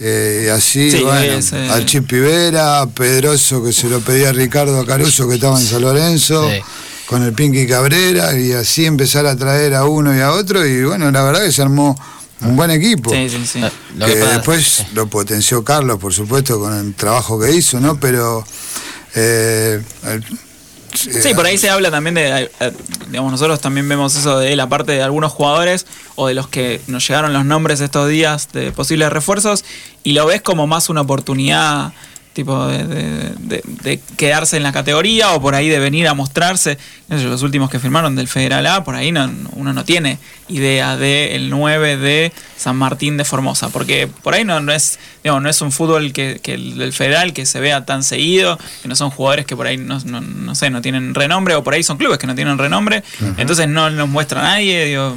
[0.00, 4.32] Eh, y así, Sí, bueno, ese- al Chip Rivera, Pedroso que se lo pedía a
[4.32, 6.60] Ricardo Caruso que estaba en San Lorenzo, Sí.
[7.06, 10.82] con el Pinky Cabrera y así empezar a traer a uno y a otro y
[10.84, 11.94] bueno, la verdad que se armó
[12.42, 13.10] un buen equipo.
[13.10, 13.60] Sí, sí, sí.
[13.98, 18.00] Lo que después lo potenció Carlos, por supuesto, con el trabajo que hizo, ¿no?
[18.00, 18.42] Pero
[19.14, 19.82] eh,
[20.94, 22.72] Sí, por ahí se habla también de, eh,
[23.08, 26.80] digamos, nosotros también vemos eso de la parte de algunos jugadores o de los que
[26.86, 29.64] nos llegaron los nombres estos días de posibles refuerzos
[30.02, 31.92] y lo ves como más una oportunidad
[32.40, 36.14] tipo de, de- de- de quedarse en la categoría o por ahí de venir a
[36.14, 36.78] mostrarse.
[37.08, 41.34] Los últimos que firmaron del Federal A, por ahí no, uno no tiene idea de
[41.34, 45.50] el 9 de San Martín de Formosa, porque por ahí no, no es digamos, no
[45.50, 48.94] es un fútbol que, que el del Federal que se vea tan seguido, que no
[48.96, 51.82] son jugadores que por ahí no, no, no sé, no tienen renombre o por ahí
[51.82, 53.02] son clubes que no tienen renombre,
[53.36, 55.16] entonces no nos muestra a nadie, digo,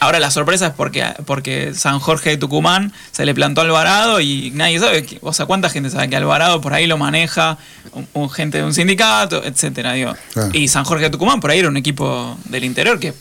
[0.00, 4.20] Ahora la sorpresa es porque, porque San Jorge de Tucumán se le plantó a Alvarado
[4.20, 7.58] y nadie sabe, que- o sea, cuánta gente sabe que Alvarado por ahí lo maneja
[7.92, 10.14] un, un gente de un sindicato, etcétera, digo.
[10.32, 10.50] Claro.
[10.52, 13.12] Y San Jorge de Tucumán por ahí era un equipo del interior que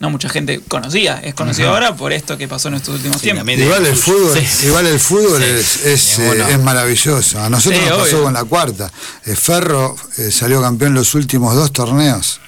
[0.00, 3.32] no mucha gente conocía, es conocido ahora por esto que pasó en estos últimos Sí,
[3.32, 3.48] tiempos.
[3.48, 4.66] Igual el fútbol, Sí.
[4.68, 5.80] igual el fútbol Sí.
[5.88, 7.40] es, eh, es maravilloso.
[7.40, 8.24] A nosotros Sí, nos pasó obvio.
[8.24, 8.92] con la cuarta.
[9.26, 12.40] Eh, Ferro eh, salió campeón los últimos dos torneos.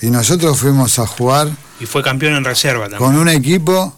[0.00, 1.48] Y nosotros fuimos a jugar
[1.80, 2.98] Y fue campeón en reserva también.
[2.98, 3.94] con un equipo.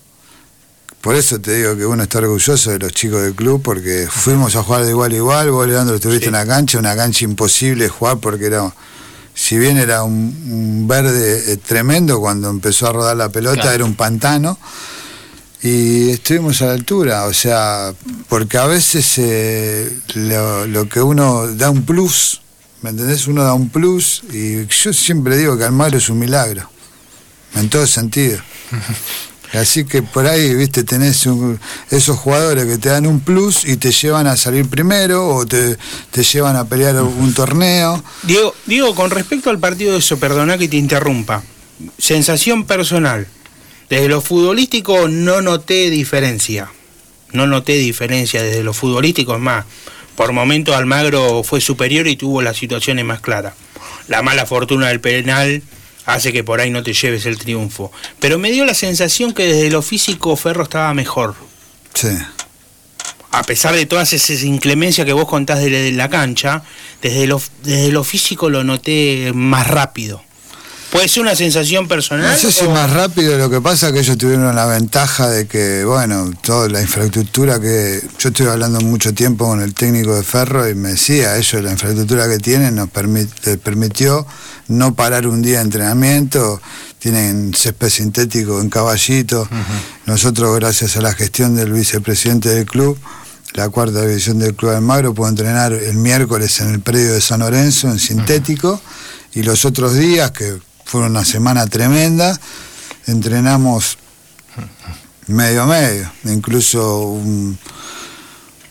[1.00, 4.54] Por eso te digo que uno está orgulloso de los chicos del club, porque fuimos
[4.56, 5.50] a jugar de igual a igual.
[5.50, 6.26] Vos, Leandro, estuviste Sí.
[6.28, 8.70] en la cancha, una cancha imposible de jugar porque era.
[9.32, 10.12] Si bien era un,
[10.50, 13.74] un verde eh, tremendo cuando empezó a rodar la pelota, Claro.
[13.76, 14.58] era un pantano.
[15.62, 17.92] Y estuvimos a la altura, o sea,
[18.28, 22.40] porque a veces eh, lo, lo que uno da un plus,
[22.80, 23.26] ¿me entendés?
[23.26, 26.70] Uno da un plus y yo siempre digo que Almagro es un milagro,
[27.54, 28.38] en todo sentido.
[29.52, 31.58] Así que por ahí, viste, tenés un-
[31.90, 35.76] esos jugadores que te dan un plus y te llevan a salir primero o te,
[36.12, 38.02] te llevan a pelear un torneo.
[38.22, 41.42] Diego, Diego, con respecto al partido de eso, perdona que te interrumpa.
[41.98, 43.26] Sensación personal.
[43.88, 46.70] Desde lo futbolístico no noté diferencia.
[47.32, 49.34] No noté diferencia desde lo futbolístico.
[49.34, 49.64] Es más,
[50.14, 53.54] por momentos Almagro fue superior y tuvo las situaciones más claras.
[54.06, 55.60] La mala fortuna del penal
[56.12, 57.92] hace que por ahí no te lleves el triunfo.
[58.18, 61.34] Pero me dio la sensación que desde lo físico Ferro estaba mejor.
[61.94, 62.08] Sí.
[63.32, 66.62] a pesar de todas esas inclemencias que vos contás de, la cancha,
[67.02, 70.22] desde lo, desde lo físico lo noté más rápido.
[70.92, 72.32] ¿Puede ser una sensación personal?
[72.32, 75.28] No sé si o- más rápido, lo que pasa es que ellos tuvieron la ventaja
[75.28, 78.02] de que, bueno, toda la infraestructura que.
[78.18, 81.70] Yo estuve hablando mucho tiempo con el técnico de Ferro y me decía, ellos la
[81.70, 84.26] infraestructura que tienen nos permi- les permitió
[84.66, 86.60] no parar un día de entrenamiento,
[86.98, 89.48] tienen césped sintético en caballito.
[90.06, 92.98] Nosotros, gracias a la gestión del vicepresidente del club,
[93.54, 97.40] la cuarta división del Club Almagro, puedo entrenar el miércoles en el predio de San
[97.40, 98.80] Lorenzo, en sintético,
[99.34, 100.58] y los otros días, que
[100.90, 102.36] fue una semana tremenda,
[103.06, 103.96] entrenamos
[105.28, 107.56] medio a medio, incluso un,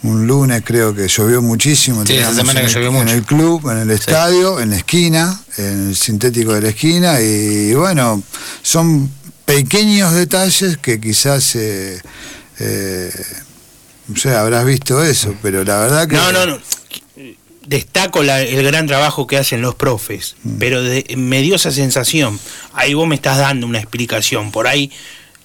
[0.04, 3.14] un lunes creo que llovió muchísimo, Sí, esa semana en que llovió en mucho.
[3.14, 7.74] el club, en el estadio, en la esquina, en el sintético de la esquina, y
[7.74, 8.22] bueno,
[8.62, 9.10] son
[9.46, 11.56] pequeños detalles que quizás...
[11.56, 12.02] eh,
[12.60, 13.12] eh,
[14.10, 16.16] no sé, habrás visto eso, pero la verdad que...
[16.16, 16.58] No, no, no.
[17.70, 20.58] Destaco la- el gran trabajo que hacen los profes, Mm.
[20.58, 22.40] pero de- me dio esa sensación.
[22.74, 24.52] Ahí vos me estás dando una explicación.
[24.52, 24.92] Por ahí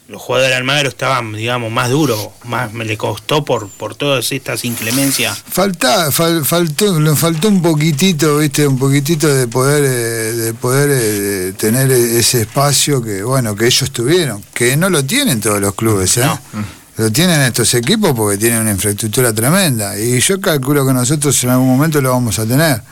[0.09, 4.33] los jugadores de Almagro estaban, digamos, más duros, más me le costó por, por todas
[4.33, 5.43] estas inclemencias.
[5.47, 10.91] Falta, fal- faltó, le faltó un poquitito, viste, un poquitito de poder, eh, de poder
[10.93, 15.75] eh, tener ese espacio que, bueno, que ellos tuvieron, que no lo tienen todos los
[15.75, 16.23] clubes, ¿eh?
[16.23, 16.41] No.
[16.97, 21.51] Lo tienen estos equipos porque tienen una infraestructura tremenda y yo calculo que nosotros en
[21.51, 22.83] algún momento lo vamos a tener.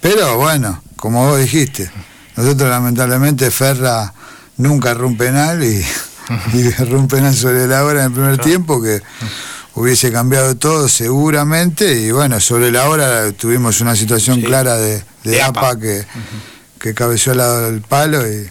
[0.00, 1.90] Pero bueno, como vos dijiste,
[2.36, 4.12] nosotros lamentablemente Ferra
[4.56, 5.84] nunca rompe penal y,
[6.54, 9.02] y rompe penal sobre la hora en el primer tiempo que
[9.74, 14.44] hubiese cambiado todo seguramente y bueno, sobre la hora tuvimos una situación Sí.
[14.44, 15.80] clara de, de De APA, APA.
[15.80, 16.04] que,
[16.78, 18.48] que cabeció al lado del palo y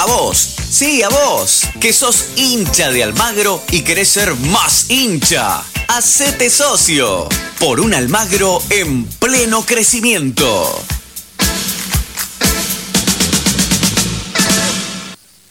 [0.00, 5.62] A vos, sí, a vos, que sos hincha de Almagro y querés ser más hincha.
[5.88, 10.82] Hacete socio por un Almagro en pleno crecimiento.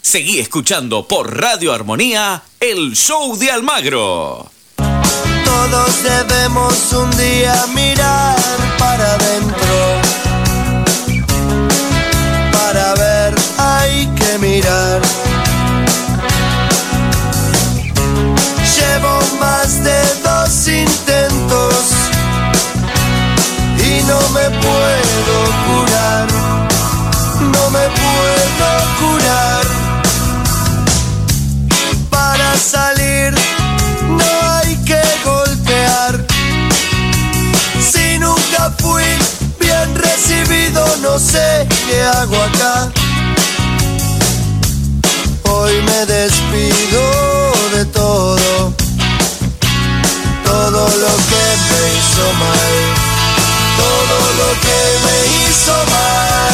[0.02, 4.52] Seguí escuchando por Radio Armonía el show de Almagro.
[5.46, 8.36] Todos debemos un día mirar
[8.80, 9.16] para
[41.89, 42.91] qué hago acá.
[45.52, 47.02] Hoy me despido
[47.75, 48.73] de todo,
[50.45, 52.75] todo lo que me hizo mal,
[53.82, 56.54] todo lo que me hizo mal.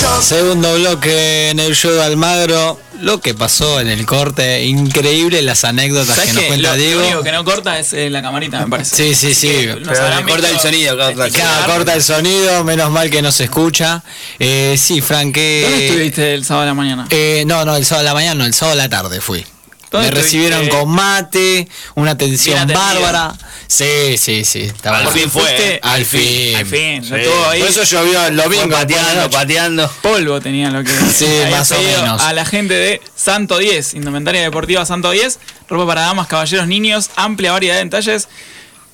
[0.00, 2.89] Yo Segundo bloque en el show de Almagro.
[3.00, 6.48] Lo que pasó en el corte, increíble las anécdotas que ¿Sabes nos qué?
[6.48, 7.00] cuenta Lo, lo Diego.
[7.02, 8.96] único que no corta es eh, la camarita, me parece.
[8.96, 9.68] Sí, sí, sí.
[9.84, 13.44] Pero corta el sonido, corta el Cada corta el sonido, menos mal que no se
[13.44, 14.02] escucha.
[14.38, 17.06] Eh, sí, Frank, que- ¿Dónde estuviste el sábado de la mañana?
[17.10, 19.44] Eh, no, no, el sábado de la mañana, no, el sábado de la tarde fui.
[19.90, 20.78] ¿Dónde Me recibieron estuviste?
[20.84, 23.34] con mate, una atención bárbara.
[23.66, 24.62] Sí, sí, sí.
[24.62, 25.80] estaba Al fin fue, Fuiste- eh.
[25.82, 26.56] Al fin.
[26.56, 27.14] Al fin, Sí.
[27.14, 27.60] estuvo ahí.
[27.60, 28.68] Por eso llovió el domingo.
[28.70, 29.90] pateando, pateando.
[30.02, 32.20] polvo tenía lo que Sí, más o menos.
[32.22, 35.38] a la gente de Santo 10, Indumentaria Deportiva Santo 10,
[35.68, 38.28] ropa para damas, caballeros, niños, amplia variedad de detalles.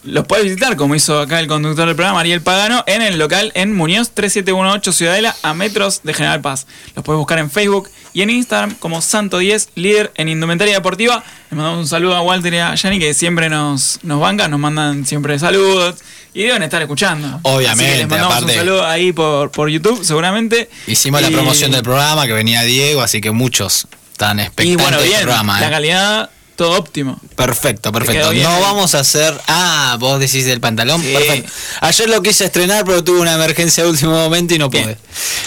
[0.06, 3.50] Los puedes visitar, como hizo acá el conductor del programa, Ariel Pagano, en el local
[3.56, 6.66] en Muñoz 3718 Ciudadela, a metros de General Paz.
[6.94, 11.24] Los puedes buscar en Facebook y en Instagram como Santo 10, líder en indumentaria deportiva.
[11.50, 14.60] Le mandamos un saludo a Walter y a Yanni que siempre nos, nos bancan, nos
[14.60, 15.96] mandan siempre saludos
[16.32, 17.40] y deben estar escuchando.
[17.42, 20.70] Obviamente, Así que les mandamos aparte- un saludo ahí por, por YouTube, seguramente.
[20.86, 24.82] Hicimos la Y- promoción del programa, que venía Diego, así que muchos están Y expectantes
[24.82, 25.70] bueno, del bien, la eh.
[25.70, 27.20] calidad todo óptimo.
[27.36, 28.32] Perfecto, perfecto.
[28.32, 29.38] No vamos a hacer.
[29.46, 31.00] Ah, vos decís del pantalón.
[31.02, 31.12] Sí.
[31.12, 31.52] Perfecto.
[31.82, 34.84] Ayer lo quise estrenar, pero tuve una emergencia de último momento y no pude.
[34.84, 34.98] Bien.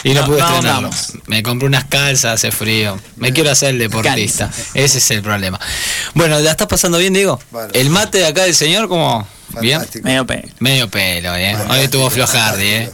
[0.03, 0.89] Y no, No, pude no estrenarlo.
[1.27, 2.99] Me compré unas calzas, hace frío.
[3.17, 4.51] Me quiero hacer el deportista.
[4.73, 5.59] Ese es el problema.
[6.13, 7.39] Bueno, ¿la estás pasando bien, Diego?
[7.51, 7.71] Vale.
[7.73, 8.87] El mate de acá del señor,
[9.49, 9.61] como.
[9.61, 9.77] Bien.
[9.79, 10.07] Fantástico.
[10.07, 10.49] Medio pe.
[10.59, 11.55] Medio pelo, ¿eh?
[11.69, 12.91] Hoy tuvo Flojardi, ¿eh?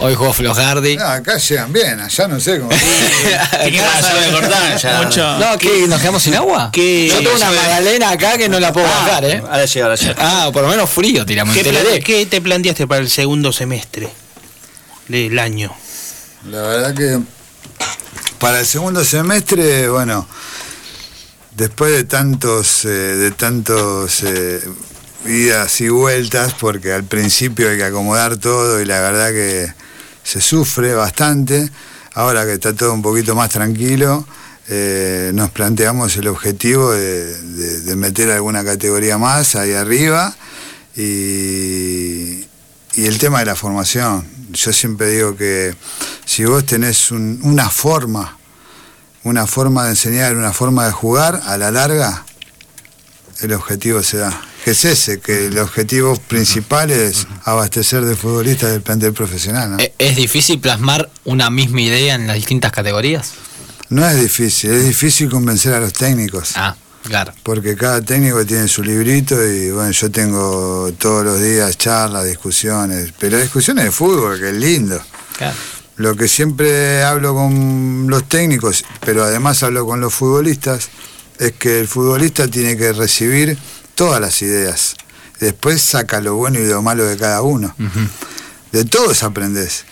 [0.00, 0.96] Hoy jugó Flojardi.
[0.96, 2.70] No, acá llegan bien, allá no sé cómo.
[3.52, 5.02] Razón de cortar ya.
[5.02, 5.38] Mucho.
[5.38, 5.86] No, ¿qué?
[5.88, 6.70] ¿Nos quedamos sin agua?
[6.72, 9.42] ¿Qué- Yo tengo una magdalena acá que no la puedo bajar, ¿eh?
[9.48, 10.14] Ahora llega, ahora llega.
[10.18, 12.00] Ah, o por lo menos frío tiramos ¿Qué, Teleré.
[12.00, 14.08] qué te planteaste para el segundo semestre
[15.08, 15.74] del año?
[16.50, 17.20] La verdad que
[18.38, 20.28] para el segundo semestre, bueno,
[21.54, 24.60] después de tantos, eh, de tantos eh,
[25.28, 29.72] idas y vueltas, porque al principio hay que acomodar todo y la verdad que
[30.22, 31.70] se sufre bastante.
[32.14, 34.26] Ahora que está todo un poquito más tranquilo,
[34.68, 40.34] eh, nos planteamos el objetivo de, meter alguna categoría más ahí arriba
[40.96, 42.40] y,
[42.94, 44.26] y el tema de la formación.
[44.52, 45.74] Yo siempre digo que
[46.24, 48.38] si vos tenés un- una forma,
[49.24, 52.24] una forma de enseñar, una forma de jugar, a la larga
[53.40, 54.40] el objetivo se da.
[54.66, 59.70] Que es ese, que el objetivo principal es abastecer de futbolistas del plantel profesional.
[59.70, 59.78] ¿no?
[59.78, 63.34] ¿E- ¿Es difícil plasmar una misma idea en las distintas categorías?
[63.90, 66.54] No es difícil, es difícil convencer a los técnicos.
[66.56, 67.32] Ah, claro.
[67.44, 73.12] Porque cada técnico tiene su librito y bueno, yo tengo todos los días charlas, discusiones,
[73.20, 75.00] pero discusiones de fútbol, que es lindo.
[75.38, 75.54] claro.
[75.94, 80.88] Lo que siempre hablo con los técnicos, pero además hablo con los futbolistas,
[81.38, 83.56] es que el futbolista tiene que recibir
[83.96, 84.94] todas las ideas.
[85.40, 87.74] Después saca lo bueno y lo malo de cada uno.
[88.70, 89.84] De todos aprendés.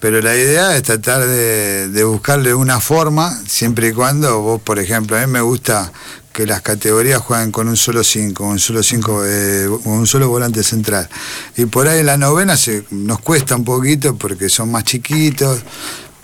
[0.00, 4.80] Pero la idea es tratar de, de buscarle una forma, siempre y cuando vos, por
[4.80, 5.92] ejemplo, a mí me gusta
[6.32, 10.62] que las categorías jueguen con un solo 5, un solo cinco, eh, un solo volante
[10.62, 11.08] central.
[11.56, 15.60] Y por ahí en la novena se, nos cuesta un poquito porque son más chiquitos,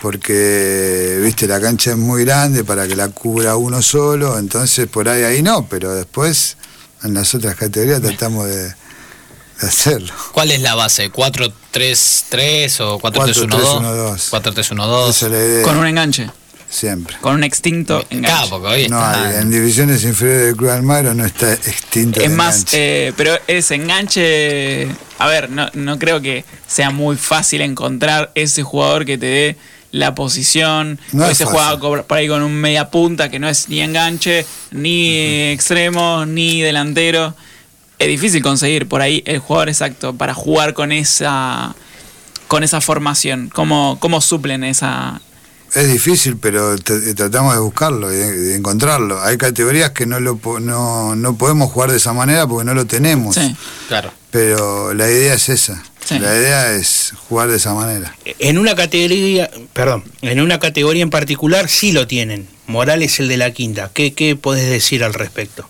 [0.01, 5.07] porque viste la cancha es muy grande para que la cubra uno solo, entonces por
[5.07, 6.57] ahí ahí no, pero después
[7.03, 8.73] en las otras categorías tratamos de, de
[9.67, 10.13] hacerlo.
[10.33, 11.11] ¿Cuál es la base?
[11.11, 14.29] ¿4-3-3 o 4-3-1-2?
[14.29, 15.09] 4-3-1-2.
[15.09, 16.29] Esa es la idea, Con un enganche.
[16.69, 17.17] siempre.
[17.21, 18.49] Con un extinto enganche.
[18.49, 22.19] porque hoy No está- hay, en divisiones inferiores del Club Almagro no está extinto.
[22.19, 23.07] Es el más, enganche.
[23.07, 24.87] eh, pero ese enganche,
[25.17, 29.57] a ver, no, no creo que sea muy fácil encontrar ese jugador que te dé
[29.91, 31.47] la posición, No fácil.
[31.47, 36.25] jugador co- por ahí con un media punta que no es ni enganche, ni extremo,
[36.25, 37.35] ni delantero.
[37.97, 41.75] Es difícil conseguir por ahí el jugador exacto para jugar con esa
[42.47, 43.49] con esa formación.
[43.53, 45.21] ¿Cómo, cómo suplen esa,
[45.75, 49.21] Es difícil, pero tratamos de buscarlo y de, de encontrarlo.
[49.21, 52.73] Hay categorías que no, lo, po- no, no podemos jugar de esa manera porque no
[52.73, 53.35] lo tenemos.
[53.35, 53.55] Sí.
[53.87, 54.11] Claro.
[54.31, 55.83] Pero la idea es esa.
[56.09, 56.19] Sí.
[56.19, 58.15] La idea es jugar de esa manera.
[58.39, 62.47] En una categoría, perdón, en una categoría en particular sí lo tienen.
[62.67, 63.91] Morales el de la quinta.
[63.93, 65.69] ¿Qué, qué podés decir al respecto?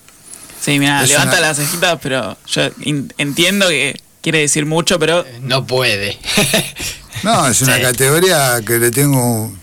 [0.62, 2.70] Sí, mira, levanta una- las cejitas, pero yo
[3.18, 6.18] entiendo que quiere decir mucho, pero No puede.
[7.24, 7.82] No, es una Sí.
[7.82, 9.60] categoría que le tengo un,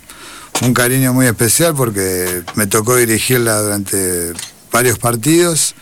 [0.63, 4.33] un cariño muy especial porque me tocó dirigirla durante
[4.71, 5.75] varios partidos.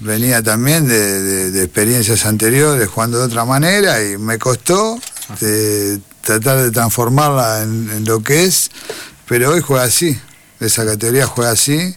[0.00, 4.98] Venía también de, de- de experiencias anteriores jugando de otra manera y me costó
[5.40, 8.70] de tratar de transformarla en, en lo que es,
[9.26, 10.18] pero hoy juega así.
[10.60, 11.94] Esa categoría juega así.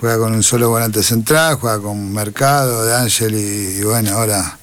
[0.00, 4.58] Juega con un solo volante central, juega con Mercado, De Ángel y, y bueno, ahora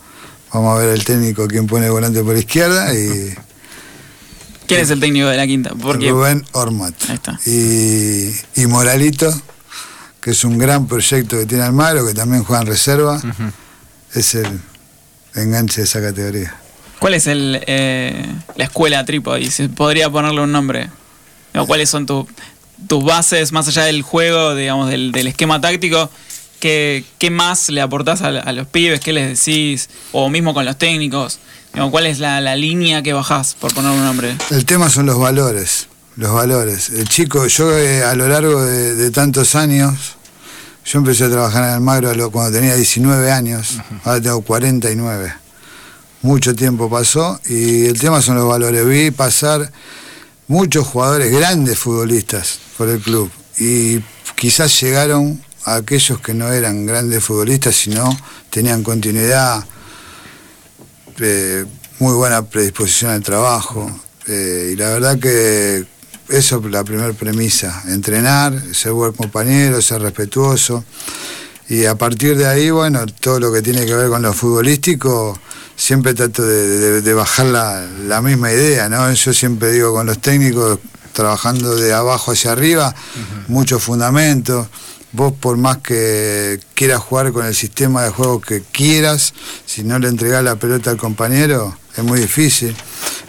[0.52, 3.34] vamos a ver el técnico quién pone el volante por izquierda y
[4.68, 5.72] ¿quién es el técnico de la quinta?
[5.82, 6.94] Porque Rubén Ormat.
[7.08, 7.40] Ahí está.
[7.46, 9.32] Y, y Moralito,
[10.22, 13.22] que es un gran proyecto que tiene Almagro, que también juega en reserva,
[14.14, 14.48] es el
[15.36, 16.56] enganche de esa categoría.
[17.00, 18.26] ¿cuál es el, eh,
[18.58, 19.50] la escuela Trípodi?
[19.50, 20.90] Si podría ponerle un nombre.
[21.56, 22.28] O ¿Cuáles son tu-
[22.88, 26.10] tus bases, más allá del juego, digamos, del, del esquema táctico?
[26.60, 29.00] ¿Qué, qué más le aportás a, a los pibes?
[29.00, 29.90] ¿Qué les decís?
[30.12, 31.40] O mismo con los técnicos.
[31.74, 34.36] Digamos, ¿Cuál es la, la línea que bajás, por poner un nombre?
[34.52, 35.88] El tema son los valores,
[36.20, 36.90] los valores.
[36.90, 40.16] El chico, yo eh, a lo largo de, de tantos años,
[40.86, 45.34] yo empecé a trabajar en Almagro lo- cuando tenía 19 años, ahora tengo 49.
[46.22, 48.86] Mucho tiempo pasó y el tema son los valores.
[48.86, 49.72] Vi pasar
[50.48, 54.00] muchos jugadores, grandes futbolistas por el club y
[54.36, 58.18] quizás llegaron a aquellos que no eran grandes futbolistas, sino
[58.50, 59.64] tenían continuidad,
[61.20, 61.66] eh,
[62.00, 63.90] muy buena predisposición al trabajo.
[64.28, 65.86] eh, y la verdad que
[66.30, 70.84] eso es la primera premisa, entrenar, ser buen compañero, ser respetuoso.
[71.70, 75.40] Y a partir de ahí, bueno, todo lo que tiene que ver con lo futbolístico,
[75.76, 79.12] siempre trato de, de- de bajar la, la misma idea, ¿no?
[79.14, 80.80] Yo siempre digo con los técnicos,
[81.14, 82.94] trabajando de abajo hacia arriba,
[83.48, 84.68] mucho fundamento.
[85.12, 89.34] Vos por más que quieras jugar con el sistema de juego que quieras,
[89.66, 92.76] si no le entregás la pelota al compañero, es muy difícil.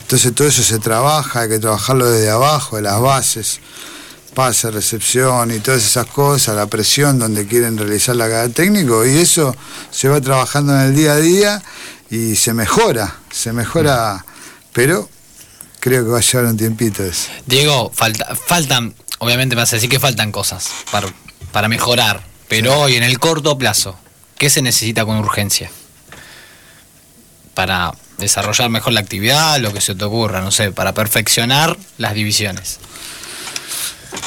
[0.01, 3.61] Entonces todo eso se trabaja, hay que trabajarlo desde abajo, de las bases
[4.31, 9.55] pase, recepción y todas esas cosas, la presión donde quieren realizarla cada técnico y eso
[9.91, 11.63] se va trabajando en el día a día
[12.11, 14.25] y se mejora, se mejora,
[14.73, 15.09] pero
[15.81, 17.29] creo que va a llevar un tiempito eso.
[17.47, 21.09] Diego, falta, faltan, obviamente me vas a decir que faltan cosas para,
[21.53, 23.99] para mejorar, pero hoy en el corto plazo,
[24.39, 25.71] ¿qué se necesita con urgencia?
[27.55, 32.15] Para desarrollar mejor la actividad, lo que se te ocurra, no sé, para perfeccionar las
[32.15, 32.79] divisiones.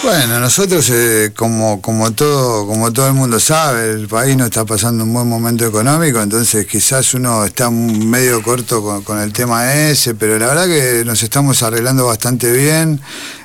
[0.01, 4.65] Bueno, nosotros eh, como, como todo como todo el mundo sabe, el país no está
[4.65, 10.15] pasando un buen momento económico, entonces quizás uno está medio corto con, el tema ese,
[10.15, 12.99] pero la verdad que nos estamos arreglando bastante bien.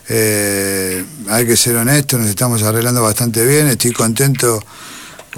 [0.09, 3.69] eh, hay que ser honestos, nos estamos arreglando bastante bien.
[3.69, 4.63] Estoy contento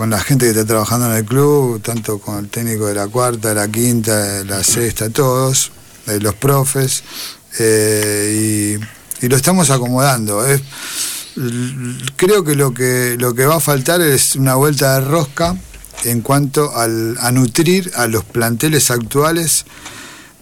[0.00, 3.06] con la gente que está trabajando en el club, tanto con el técnico de la
[3.06, 5.72] cuarta, de la quinta, de la sexta, todos,
[6.06, 7.02] de los profes,
[7.58, 8.78] eh,
[9.20, 10.46] y, y lo estamos acomodando.
[10.46, 10.62] Es,
[11.36, 15.54] l- creo que lo que lo que va a faltar es una vuelta de rosca
[16.04, 19.66] en cuanto al, a nutrir a los planteles actuales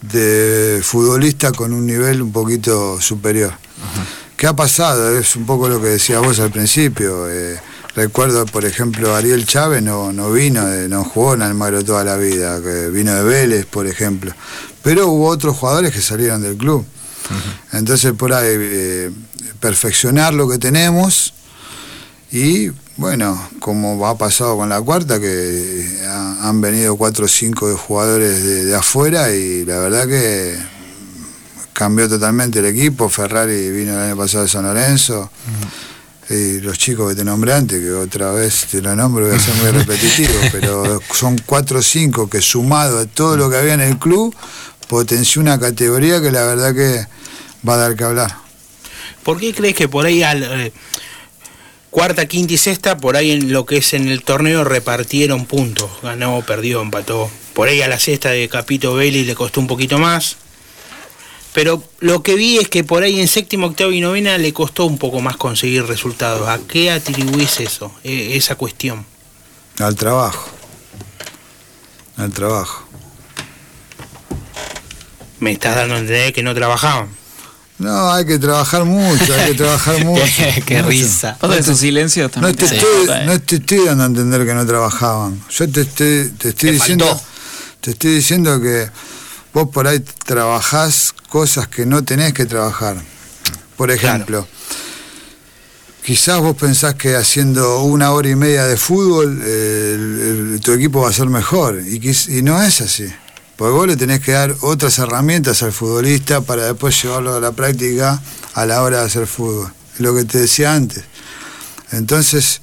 [0.01, 3.51] de futbolistas con un nivel un poquito superior.
[4.37, 5.19] ¿Qué ha pasado?
[5.19, 7.29] Es un poco lo que decías vos al principio.
[7.29, 7.59] eh,
[7.95, 12.17] recuerdo, por ejemplo, Ariel Chávez no, no vino, de- no jugó en Almagro toda la
[12.17, 14.33] vida, que vino de Vélez, por ejemplo.
[14.83, 16.85] Pero hubo otros jugadores que salieron del club.
[17.73, 19.11] Entonces, por ahí, eh,
[19.59, 21.33] perfeccionar lo que tenemos
[22.31, 27.75] y, bueno, como ha pasado con la cuarta, que ha- han venido cuatro o cinco
[27.77, 30.57] jugadores de, de afuera y la verdad que
[31.73, 33.09] cambió totalmente el equipo.
[33.09, 35.29] Ferrari vino el año pasado de San Lorenzo.
[36.29, 39.39] Y los chicos que te nombré antes, que otra vez te lo nombro, voy a
[39.39, 43.73] ser muy repetitivo, pero son cuatro o cinco que sumado a todo lo que había
[43.73, 44.35] en el club,
[44.87, 47.07] potenció una categoría que la verdad que
[47.67, 48.35] va a dar que hablar.
[49.23, 50.71] ¿Por qué crees que por ahí al eh,
[51.89, 55.89] cuarta, quinta y sexta, por ahí en lo que es en el torneo repartieron puntos?
[56.03, 57.29] Ganó, perdió, empató.
[57.53, 60.37] Por ahí a la sexta de Capito Belli le costó un poquito más.
[61.53, 64.85] Pero lo que vi es que por ahí en séptimo, octavo y novena le costó
[64.85, 66.47] un poco más conseguir resultados.
[66.47, 69.05] ¿A qué atribuís eso, eh, esa cuestión?
[69.79, 70.47] Al trabajo.
[72.17, 72.83] Al trabajo.
[75.39, 77.07] Me estás dando a entender que no trabajaban.
[77.77, 80.25] No, hay que trabajar mucho, hay que trabajar mucho.
[80.35, 80.89] qué, qué mucho.
[80.89, 81.37] risa.
[81.39, 82.55] Pasa que sus silencios No también.
[82.57, 85.41] te, se estoy, no te estoy dando a entender que no trabajaban.
[85.49, 87.05] Yo te estoy, te estoy Te diciendo.
[87.05, 87.23] faltó.
[87.79, 88.89] Te estoy diciendo que
[89.53, 92.97] vos por ahí trabajás cosas que no tenés que trabajar.
[93.77, 94.47] Por ejemplo,
[96.03, 100.71] quizás vos pensás que haciendo una hora y media de fútbol eh, el- el- tu
[100.73, 101.81] equipo va a ser mejor.
[101.85, 101.99] Y,
[102.37, 103.07] y no es así.
[103.55, 107.51] Porque vos le tenés que dar otras herramientas al futbolista para después llevarlo a la
[107.51, 108.21] práctica
[108.53, 109.71] a la hora de hacer fútbol.
[109.95, 111.03] Es lo que te decía antes.
[111.91, 112.61] Entonces,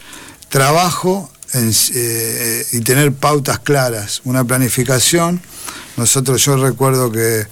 [0.48, 5.40] trabajo en- eh, y tener pautas claras, una planificación.
[5.96, 7.46] Nosotros, yo recuerdo que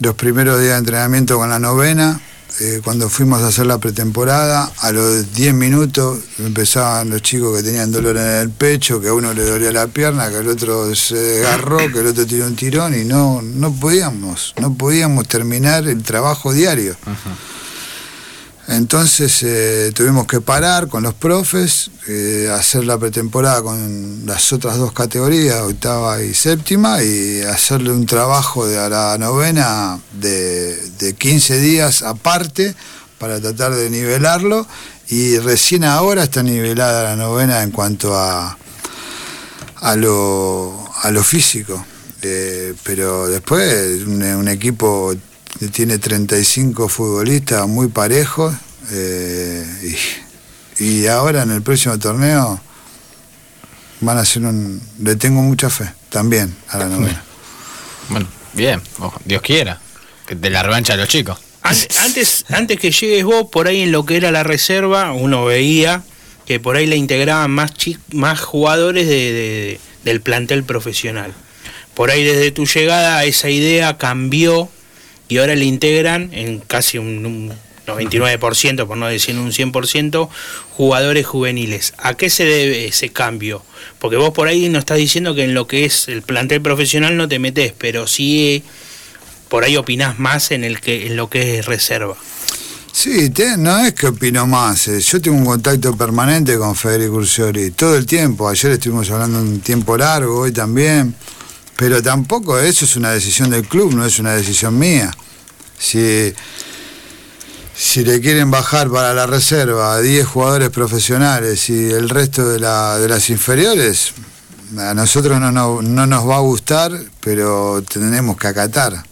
[0.00, 2.20] los primeros días de entrenamiento con la novena,
[2.58, 7.62] eh, cuando fuimos a hacer la pretemporada, a los 10 minutos empezaban los chicos que
[7.62, 10.94] tenían dolor en el pecho, que a uno le dolía la pierna, que al otro
[10.94, 15.86] se agarró, que el otro tiró un tirón y no, no podíamos, no podíamos terminar
[15.86, 16.96] el trabajo diario.
[18.68, 24.76] Entonces eh, tuvimos que parar con los profes, eh, hacer la pretemporada con las otras
[24.76, 31.14] dos categorías, octava y séptima, y hacerle un trabajo de a la novena de, de
[31.14, 32.74] 15 días aparte
[33.18, 34.66] para tratar de nivelarlo.
[35.08, 38.58] Y recién ahora está nivelada la novena en cuanto a,
[39.76, 41.86] a, lo, a lo físico.
[42.22, 45.14] Eh, pero después un, un equipo
[45.72, 48.54] tiene 35 futbolistas muy parejos
[48.92, 49.96] eh,
[50.78, 52.60] y, y ahora en el próximo torneo
[54.00, 54.80] van a ser un...
[55.02, 57.22] Le tengo mucha fe también a la novena.
[58.08, 59.80] Bueno, bien, ojo, Dios quiera.
[60.28, 61.38] Que de la revancha de los chicos.
[61.62, 65.44] An- Antes, antes que llegues vos, por ahí en lo que era la reserva, uno
[65.44, 66.04] veía
[66.46, 71.32] que por ahí le integraban más, chi- más jugadores de- de- del plantel profesional.
[71.94, 74.70] Por ahí desde tu llegada esa idea cambió
[75.28, 77.52] y ahora le integran en casi un, un
[77.86, 80.28] 99%, por no decir un 100%,
[80.76, 81.94] jugadores juveniles.
[81.98, 83.62] ¿A qué se debe ese cambio?
[83.98, 87.16] Porque vos por ahí nos estás diciendo que en lo que es el plantel profesional
[87.16, 88.62] no te metes, pero sí
[89.48, 92.16] por ahí opinás más en, el que, en lo que es reserva.
[92.92, 94.88] Sí, no es que opino más.
[94.88, 98.48] eh, Yo tengo un contacto permanente con Federico Urciori todo el tiempo.
[98.48, 101.14] Ayer estuvimos hablando un tiempo largo, hoy también.
[101.76, 105.10] Pero tampoco eso es una decisión del club, no es una decisión mía.
[105.78, 106.32] Si,
[107.76, 112.58] si le quieren bajar para la reserva a 10 jugadores profesionales y el resto de,
[112.58, 114.12] la, de las inferiores,
[114.78, 119.04] a nosotros no, no, no nos va a gustar, pero tenemos que acatar.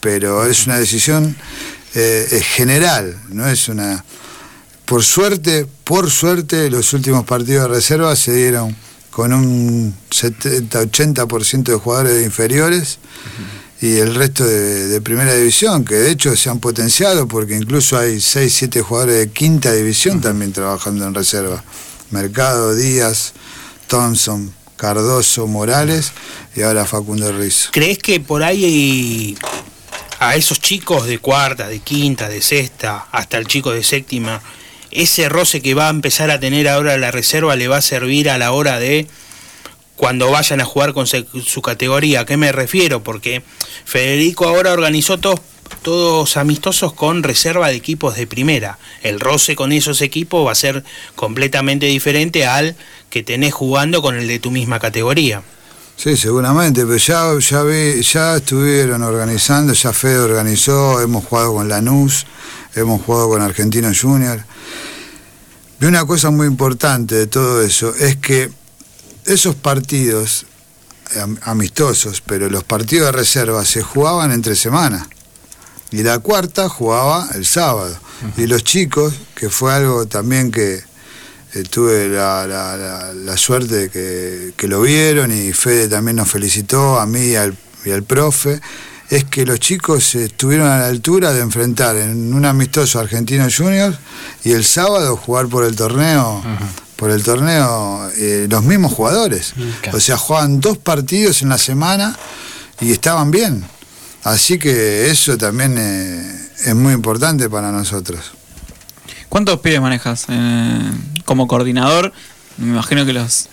[0.00, 1.34] Pero es una decisión
[1.94, 4.04] eh, general, no es una...
[4.84, 8.76] Por suerte, por suerte, los últimos partidos de reserva se dieron
[9.16, 12.98] con un 70-80% de jugadores de inferiores
[13.80, 18.16] y el resto de, primera división, que de hecho se han potenciado porque incluso hay
[18.16, 21.64] 6-7 jugadores de quinta división también trabajando en reserva.
[22.10, 23.32] Mercado, Díaz,
[23.86, 26.12] Thompson, Cardoso, Morales
[26.54, 27.70] y ahora Facundo Rizzo.
[27.72, 29.34] ¿Crees que por ahí
[30.18, 34.42] a esos chicos de cuarta, de quinta, de sexta, hasta el chico de séptima,
[34.90, 38.30] ese roce que va a empezar a tener ahora la reserva le va a servir
[38.30, 39.06] a la hora de
[39.96, 42.20] cuando vayan a jugar con su categoría?
[42.20, 43.02] ¿A qué me refiero?
[43.02, 43.42] Porque
[43.84, 45.40] Federico ahora organizó todos,
[45.82, 48.78] todos amistosos con reserva de equipos de primera.
[49.02, 50.84] El roce con esos equipos va a ser
[51.14, 52.76] completamente diferente al
[53.10, 55.42] que tenés jugando con el de tu misma categoría.
[55.96, 57.62] Sí, seguramente, pero ya, ya,
[58.02, 62.26] ya estuvieron organizando, ya Fede organizó, hemos jugado con Lanús,
[62.76, 64.44] hemos jugado con Argentino Junior.
[65.80, 68.50] Y una cosa muy importante de todo eso es que
[69.24, 70.46] esos partidos
[71.20, 75.08] am- amistosos, pero los partidos de reserva se jugaban entre semana.
[75.90, 77.96] Y la cuarta jugaba el sábado.
[78.36, 80.82] Y los chicos, que fue algo también que
[81.54, 87.06] eh, tuve la, suerte de que, que lo vieron y Fede también nos felicitó, a
[87.06, 88.60] mí y al, y al profe,
[89.10, 93.96] es que los chicos estuvieron a la altura de enfrentar en un amistoso Argentino Juniors
[94.44, 96.42] y el sábado jugar por el torneo,
[96.96, 99.54] por el torneo eh, los mismos jugadores.
[99.82, 99.98] claro.
[99.98, 102.16] O sea, jugaban dos partidos en la semana
[102.80, 103.64] y estaban bien.
[104.24, 108.32] Así que eso también eh, es muy importante para nosotros.
[109.28, 110.90] ¿Cuántos pibes manejas eh,
[111.24, 112.12] como coordinador?
[112.56, 113.48] Me imagino que los,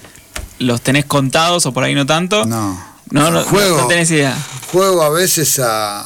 [0.58, 2.46] los tenés contados o por ahí no tanto.
[2.46, 2.93] No.
[3.12, 3.78] No, no, Juego.
[3.82, 4.36] no tenés idea.
[4.72, 6.02] Juego a veces a,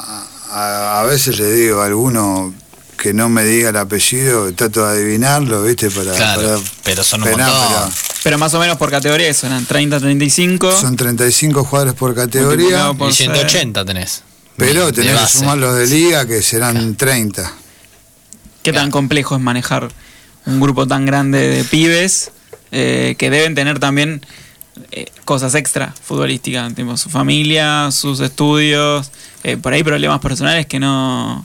[0.50, 2.52] a, a veces le digo a alguno
[2.98, 5.90] que no me diga el apellido, trato de adivinarlo, ¿viste?
[5.90, 7.92] Para, Claro, para- pero son un pero no, montón.
[8.24, 10.66] Pero más o menos por categoría eran 30, 35.
[10.68, 13.30] pero son 35 jugadores por categoría, por Y seis.
[13.30, 14.22] 180 tenés.
[14.56, 17.52] pero De tenés que sumar los de liga que serán 30.
[18.64, 19.88] ¿Qué tan complejo es manejar
[20.44, 22.32] un grupo tan grande de pibes
[22.72, 24.26] eh, que deben tener también
[24.90, 29.10] eh, cosas extra futbolísticas, tipo su familia, sus estudios,
[29.44, 31.44] eh, por ahí problemas personales que no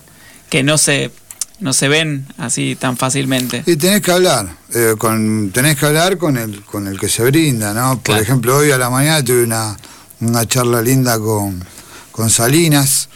[0.50, 1.12] que no se
[1.60, 3.64] no se ven así tan fácilmente.
[3.66, 7.24] Y tenés que hablar, eh, con, tenés que hablar con el, con el que se
[7.24, 7.96] brinda, ¿no?
[7.96, 8.22] Por Claro.
[8.22, 9.78] ejemplo, hoy a la mañana tuve una,
[10.20, 11.64] una charla linda con,
[12.12, 13.08] con Salinas,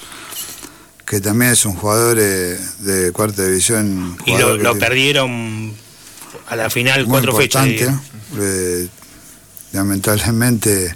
[1.06, 4.18] que también es un jugador eh, de cuarta división.
[4.26, 5.74] Y lo, perdieron
[6.48, 7.68] a la final cuatro fechas.
[7.68, 8.88] Eh,
[9.78, 10.96] lamentablemente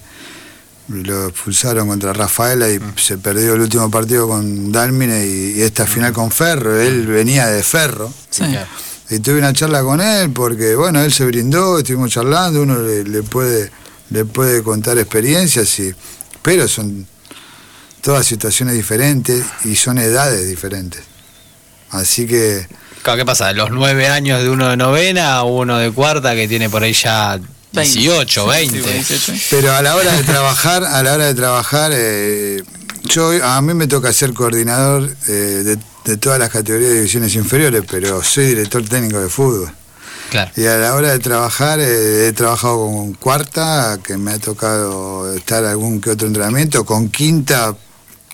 [0.88, 5.86] lo expulsaron contra Rafaela y se perdió el último partido con Dálmine y, y esta
[5.86, 6.80] final con Ferro.
[6.82, 8.12] Él venía de Ferro.
[8.30, 8.44] Sí.
[9.10, 13.04] Y tuve una charla con él porque, bueno, él se brindó, estuvimos charlando, uno le,
[13.04, 13.72] le puede,
[14.10, 15.94] le puede contar experiencias, y,
[16.42, 17.06] pero son
[18.02, 21.04] todas situaciones diferentes y son edades diferentes.
[21.92, 22.68] Así que
[23.04, 23.52] Claro, ¿Qué pasa?
[23.54, 26.94] ¿Los nueve años de uno de novena o uno de cuarta que tiene por ahí
[26.94, 27.40] ya
[27.72, 28.84] 18, 20?
[28.84, 29.44] Sí, 18.
[29.50, 32.64] Pero a la hora de trabajar, a la hora de trabajar, eh,
[33.06, 37.36] yo a mí me toca ser coordinador eh, de, de todas las categorías de divisiones
[37.36, 39.72] inferiores, pero soy director técnico de fútbol.
[40.30, 40.52] Claro.
[40.56, 45.34] Y a la hora de trabajar, eh, he trabajado con cuarta, que me ha tocado
[45.36, 47.76] estar algún que otro entrenamiento, con quinta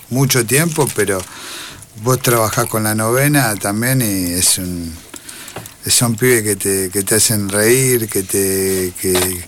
[0.10, 1.20] mucho tiempo, pero
[2.04, 4.94] vos trabajás con la novena también y es un
[5.90, 9.46] son pibes que te, que te hacen reír, que te, que,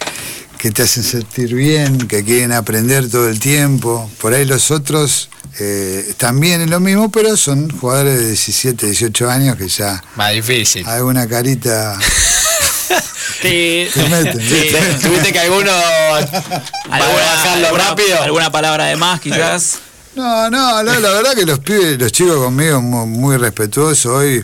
[0.57, 4.09] que te hacen sentir bien, que quieren aprender todo el tiempo.
[4.21, 5.29] Por ahí los otros
[5.59, 10.33] eh, también es lo mismo, pero son jugadores de 17, 18 años que ya Más
[10.33, 10.85] difícil.
[10.87, 11.97] alguna carita
[13.41, 14.37] Te- te meten.
[14.37, 14.79] ¿viste?
[15.01, 15.71] ¿Tuviste que alguno
[16.91, 18.21] alguna- rápido?
[18.21, 19.79] ¿Alguna palabra de más quizás?
[20.15, 24.05] No, no, la, la verdad que los pibes, los chicos conmigo muy, muy respetuosos.
[24.07, 24.43] Hoy,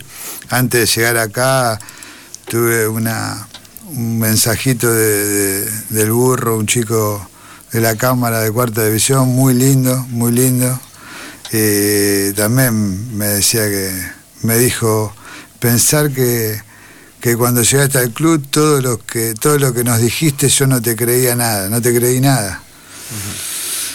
[0.49, 1.79] antes de llegar acá,
[2.49, 3.47] tuve una
[3.87, 7.29] un mensajito de- de- del burro, un chico
[7.71, 10.79] de la cámara de cuarta división, muy lindo, muy lindo.
[11.51, 13.91] Eh, también me decía que,
[14.41, 15.13] me dijo,
[15.59, 16.59] pensar que,
[17.21, 20.81] que cuando llegaste al club, todo lo que, todo lo que nos dijiste, yo no
[20.81, 22.61] te creía nada, no te creí nada.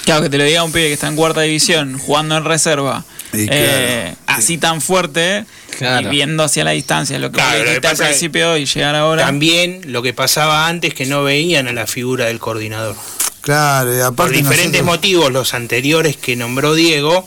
[0.04, 3.04] Claro, que te lo diga un pibe que está en cuarta división, jugando en reserva,
[3.32, 5.44] Y eh, así tan fuerte,
[5.78, 6.08] Claro.
[6.08, 8.94] y viendo hacia la distancia, lo que Claro, vos lo que al principio y llegar
[8.96, 9.24] ahora.
[9.24, 12.96] También lo que pasaba antes que no veían a la figura del coordinador.
[13.40, 17.26] Claro, y Por aparte diferentes nosotros- motivos, los anteriores que nombró Diego,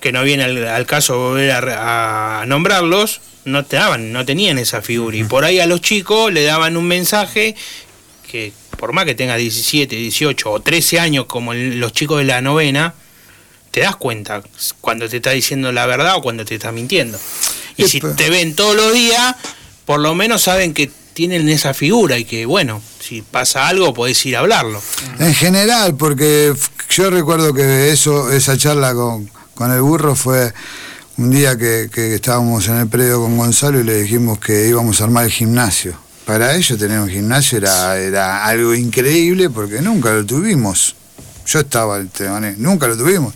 [0.00, 4.58] que no viene al, al caso volver a, a nombrarlos, no te daban, no tenían
[4.58, 5.16] esa figura.
[5.16, 7.54] Y por ahí a los chicos le daban un mensaje
[8.30, 12.24] que por más que tenga 17, 18 o 13 años como el- los chicos de
[12.24, 12.94] la novena,
[13.70, 14.42] te das cuenta
[14.80, 17.18] cuando te está diciendo la verdad o cuando te está mintiendo.
[17.76, 19.36] Y si te ven todos los días,
[19.84, 24.24] por lo menos saben que tienen esa figura y que, bueno, si pasa algo podés
[24.26, 24.80] ir a hablarlo.
[25.18, 26.54] En general, porque
[26.90, 30.52] yo recuerdo que eso, esa charla con, con el burro fue
[31.16, 35.00] un día que, que estábamos en el predio con Gonzalo y le dijimos que íbamos
[35.00, 35.98] a armar el gimnasio.
[36.24, 40.94] Para ellos tener un gimnasio era, era algo increíble porque nunca lo tuvimos.
[41.48, 43.34] Yo estaba en Tebané, nunca lo tuvimos.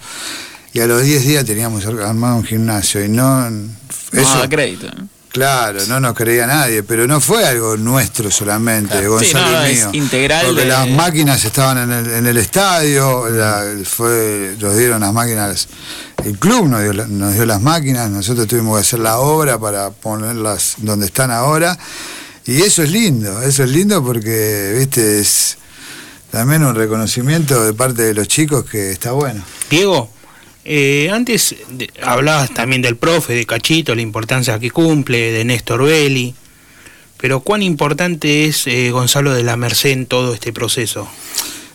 [0.75, 3.51] Y a los 10 días teníamos ar- armado un gimnasio y no...
[3.51, 3.71] No
[4.13, 4.87] Eso, da crédito.
[4.95, 5.09] ¿no?
[5.31, 9.13] Claro, no nos creía nadie, pero no fue algo nuestro solamente, Claro.
[9.13, 9.91] Gonzalo Sí, no, no, es mío.
[9.95, 15.01] integral Porque de- las máquinas estaban en el, en el estadio, la- fue, nos dieron
[15.01, 15.69] las máquinas,
[16.25, 19.91] el club nos dio, nos dio las máquinas, nosotros tuvimos que hacer la obra para
[19.91, 21.79] ponerlas donde están ahora.
[22.45, 25.57] Y eso es lindo, eso es lindo porque, viste, es
[26.33, 29.45] también un reconocimiento de parte de los chicos que está bueno.
[29.71, 30.11] Diego,
[30.65, 35.85] eh, antes de- hablabas también del profe, de Cachito, la importancia que cumple, de Néstor
[35.85, 36.35] Belli,
[37.19, 41.07] pero ¿cuán importante es eh, Gonzalo de la Merced en todo este proceso?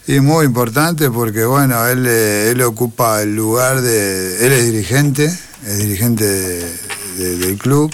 [0.07, 4.45] Y muy importante porque, bueno, él, eh, él ocupa el lugar de...
[4.45, 5.25] Él es dirigente,
[5.65, 6.77] es dirigente de-
[7.17, 7.93] de- del club.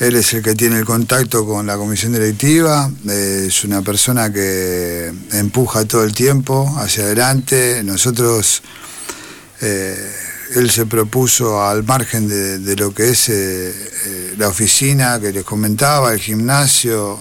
[0.00, 2.90] Él es el que tiene el contacto con la comisión directiva.
[3.08, 7.82] eh, es una persona que empuja todo el tiempo hacia adelante.
[7.82, 8.62] Nosotros...
[9.60, 10.12] eh,
[10.54, 16.12] él se propuso al margen de, lo que es eh, la oficina que les comentaba,
[16.12, 17.20] el gimnasio,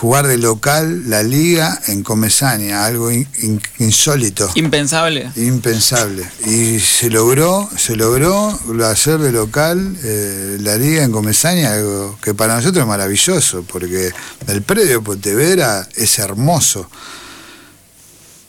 [0.00, 5.30] jugar de local la liga en Comesaña, algo in- in- insólito, Impensable.
[5.36, 6.26] impensable.
[6.46, 12.32] Y se logró, se logró hacer de local eh, la liga en Comesaña, algo que
[12.32, 14.10] para nosotros es maravilloso, porque
[14.46, 16.88] el predio de Pontevedra es hermoso,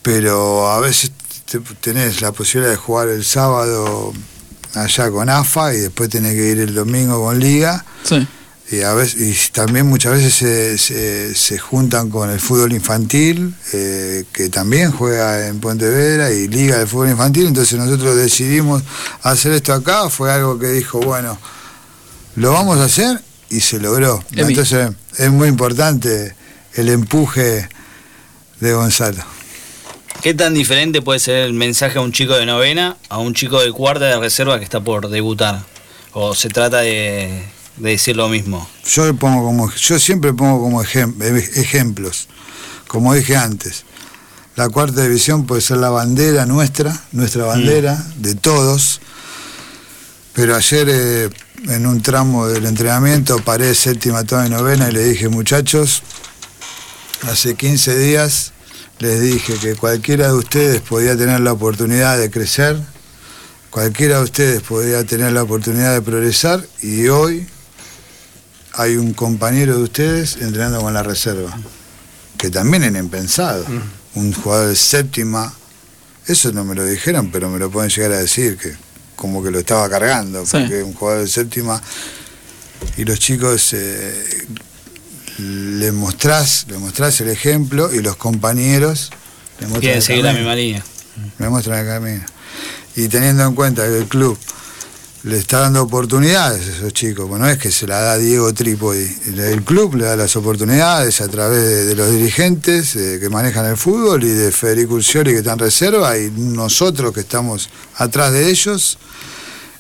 [0.02, 1.12] pero a veces
[1.50, 4.14] te- tenés la posibilidad de jugar el sábado
[4.74, 7.84] allá con AFA y después tenés que ir el domingo con liga.
[8.04, 8.26] Sí.
[8.72, 13.54] Y, a veces, y también muchas veces se, se- se juntan con el fútbol infantil,
[13.74, 18.82] eh, que también juega en Pontevedra y liga de fútbol infantil, entonces nosotros decidimos
[19.24, 21.38] hacer esto acá, fue algo que dijo, bueno,
[22.36, 23.20] lo vamos a hacer
[23.50, 24.24] y se logró.
[24.32, 24.54] Emi.
[24.54, 26.34] Entonces es muy importante
[26.76, 27.68] el empuje
[28.62, 29.22] de Gonzalo.
[30.22, 33.60] ¿Qué tan diferente puede ser el mensaje a un chico de novena a un chico
[33.60, 35.64] de cuarta de reserva que está por debutar?
[36.14, 37.44] ¿O se trata de,
[37.78, 38.70] de decir lo mismo?
[38.86, 42.28] Yo pongo como yo siempre pongo como ejem- ej- ejemplos,
[42.88, 43.84] como dije antes.
[44.56, 49.00] La cuarta división puede ser la bandera nuestra, nuestra bandera de todos.
[50.34, 51.30] Pero ayer eh,
[51.70, 56.04] en un tramo del entrenamiento paré séptima, toda y novena y le dije, muchachos,
[57.24, 58.52] hace 15 días
[59.00, 62.78] les dije que cualquiera de ustedes podía tener la oportunidad de crecer,
[63.70, 67.48] cualquiera de ustedes podía tener la oportunidad de progresar y hoy
[68.74, 71.58] hay un compañero de ustedes entrenando con la reserva,
[72.38, 73.66] que también era impensado.
[74.16, 75.54] Un jugador de séptima,
[76.28, 78.76] eso no me lo dijeron, pero me lo pueden llegar a decir, que
[79.16, 80.52] como que lo estaba cargando, Sí.
[80.58, 81.82] porque un jugador de séptima
[82.98, 84.48] y los chicos eh,
[85.38, 89.12] le mostrás, le mostrás el ejemplo y los compañeros
[89.60, 90.84] le muestran Quieren seguir la misma línea.
[91.38, 92.26] me muestran el camino.
[92.96, 94.38] Y teniendo en cuenta que el club
[95.24, 98.54] le está dando oportunidades a esos chicos, bueno, no es que se la da Diego
[98.54, 99.08] Trípodi,
[99.38, 103.68] el, club le da las oportunidades a través de, de los dirigentes eh, que manejan
[103.68, 108.34] el fútbol y de Federico Ulciori que está en reserva y nosotros que estamos atrás
[108.34, 108.98] de ellos.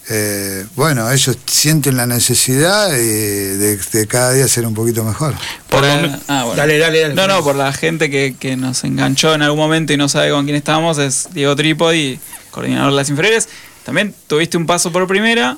[0.10, 5.34] eh, bueno, ellos sienten la necesidad de, de cada día ser un poquito mejor.
[5.70, 6.56] Por ah, bueno.
[6.56, 7.14] Dale, dale, dale.
[7.16, 10.30] No, no, por la gente que, que nos enganchó en algún momento y no sabe
[10.30, 12.20] con quién estábamos, es Diego Trípodi.
[12.52, 13.48] coordinador de las inferiores.
[13.84, 15.58] También tuviste un paso por primera,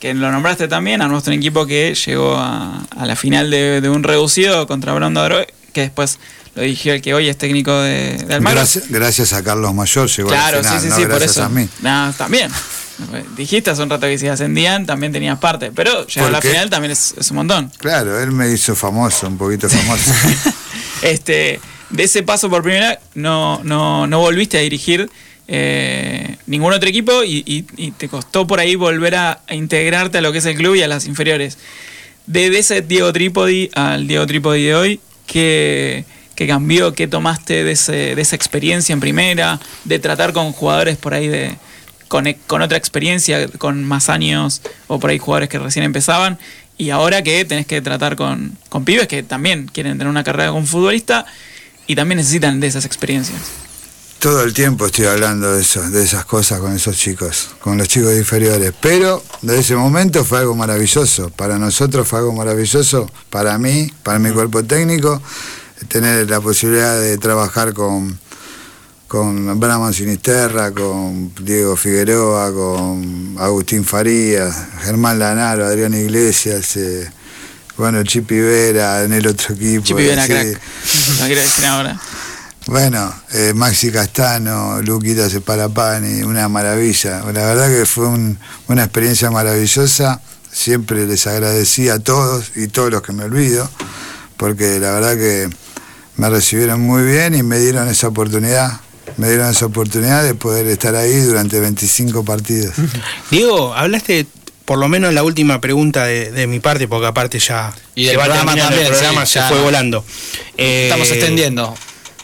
[0.00, 3.88] que lo nombraste también, a nuestro equipo que llegó a, a la final de, de
[3.88, 5.28] un reducido contra Brondo
[5.72, 6.18] que después
[6.54, 8.58] lo dirigió el que hoy es técnico de, de Almagro.
[8.60, 11.30] Gracias, gracias a Carlos Mayor llegó Claro, al final, sí, sí, no sí, por gracias
[11.32, 11.44] eso.
[11.44, 11.68] a mí.
[11.80, 12.50] No, también.
[13.36, 16.50] Dijiste hace un rato que si ascendían también tenías parte, pero llegar a la ¿Por
[16.50, 17.72] final también es, es un montón.
[17.78, 20.12] Claro, él me hizo famoso, un poquito famoso.
[21.02, 25.10] Este, de ese paso por primera no, no, no volviste a dirigir
[25.52, 27.62] eh, ningún otro equipo y,
[27.98, 30.88] te costó por ahí volver a, integrarte a lo que es el club y a
[30.88, 31.58] las inferiores.
[32.26, 36.04] De, de ese Diego Trípodi al Diego Trípodi de hoy, ¿qué,
[36.36, 36.94] qué cambió?
[36.94, 39.58] ¿Qué tomaste de, ese- de esa experiencia en primera?
[39.84, 41.56] De tratar con jugadores por ahí de
[42.06, 46.38] con, con otra experiencia, con más años o por ahí jugadores que recién empezaban.
[46.78, 50.50] Y ahora que tenés que tratar con, con pibes que también quieren tener una carrera
[50.50, 51.26] como futbolista
[51.88, 53.40] y también necesitan de esas experiencias.
[54.20, 57.88] Todo el tiempo estoy hablando de eso, de esas cosas con esos chicos, con los
[57.88, 58.74] chicos inferiores.
[58.78, 61.30] Pero de ese momento fue algo maravilloso.
[61.30, 65.22] Para nosotros fue algo maravilloso, para mí, para mi cuerpo técnico,
[65.88, 68.18] tener la posibilidad de trabajar con,
[69.08, 77.10] con Brahman Sinisterra, con Diego Figueroa, con Agustín Farías, Germán Lanaro, Adrián Iglesias, eh,
[77.78, 79.82] bueno, Chipi Vera en el otro equipo.
[79.82, 80.60] Chipi Vera, crack.
[81.20, 81.98] Lo quiero decir ahora.
[82.70, 87.18] Bueno, eh, Maxi Castano, Luquita Separapani, una maravilla.
[87.32, 90.20] La verdad que fue un- una experiencia maravillosa.
[90.52, 93.68] Siempre les agradecí a todos y todos los que me olvido,
[94.36, 95.48] porque la verdad que
[96.16, 98.78] me recibieron muy bien y me dieron esa oportunidad.
[99.16, 102.74] Me dieron esa oportunidad de poder estar ahí durante 25 partidos.
[103.32, 104.26] Diego, hablaste
[104.64, 108.10] por lo menos la última pregunta de, de mi parte, porque aparte ya Y se
[108.10, 109.48] del va programa terminando el también, programa, sí, se ya.
[109.48, 110.04] fue volando.
[110.56, 111.74] Eh, Estamos extendiendo.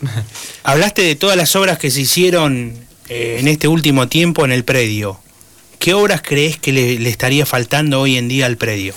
[0.62, 2.74] Hablaste de todas las obras que se hicieron
[3.08, 5.20] eh, en este último tiempo en el predio.
[5.78, 8.94] ¿Qué obras crees que le, le estaría faltando hoy en día al predio?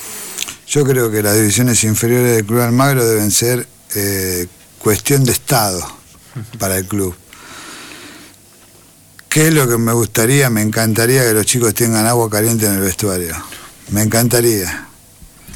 [0.67, 4.45] Yo creo que las divisiones inferiores del Club Almagro deben ser eh,
[4.77, 5.81] cuestión de Estado
[6.59, 7.15] para el club.
[9.27, 10.49] ¿Qué es lo que me gustaría?
[10.49, 13.35] Me encantaría que los chicos tengan agua caliente en el vestuario.
[13.89, 14.87] Me encantaría.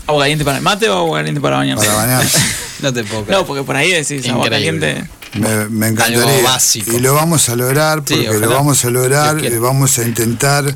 [0.08, 1.86] ¿Agua caliente para el mate o agua caliente para bañarse?
[1.86, 2.40] Para bañarse.
[2.82, 3.40] No te puedo creer.
[3.40, 5.06] No, porque por ahí decís agua caliente.
[5.36, 6.44] Me, me Algo encantaría.
[6.44, 6.92] básico.
[6.92, 10.74] Y lo vamos a lograr porque lo vamos a lograr vamos a intentar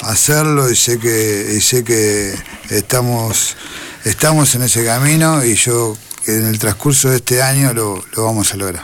[0.00, 2.34] hacerlo y sé que y sé que
[2.70, 3.56] estamos
[4.04, 5.96] estamos en ese camino y yo
[6.26, 8.82] en el transcurso de este año lo, lo vamos a lograr.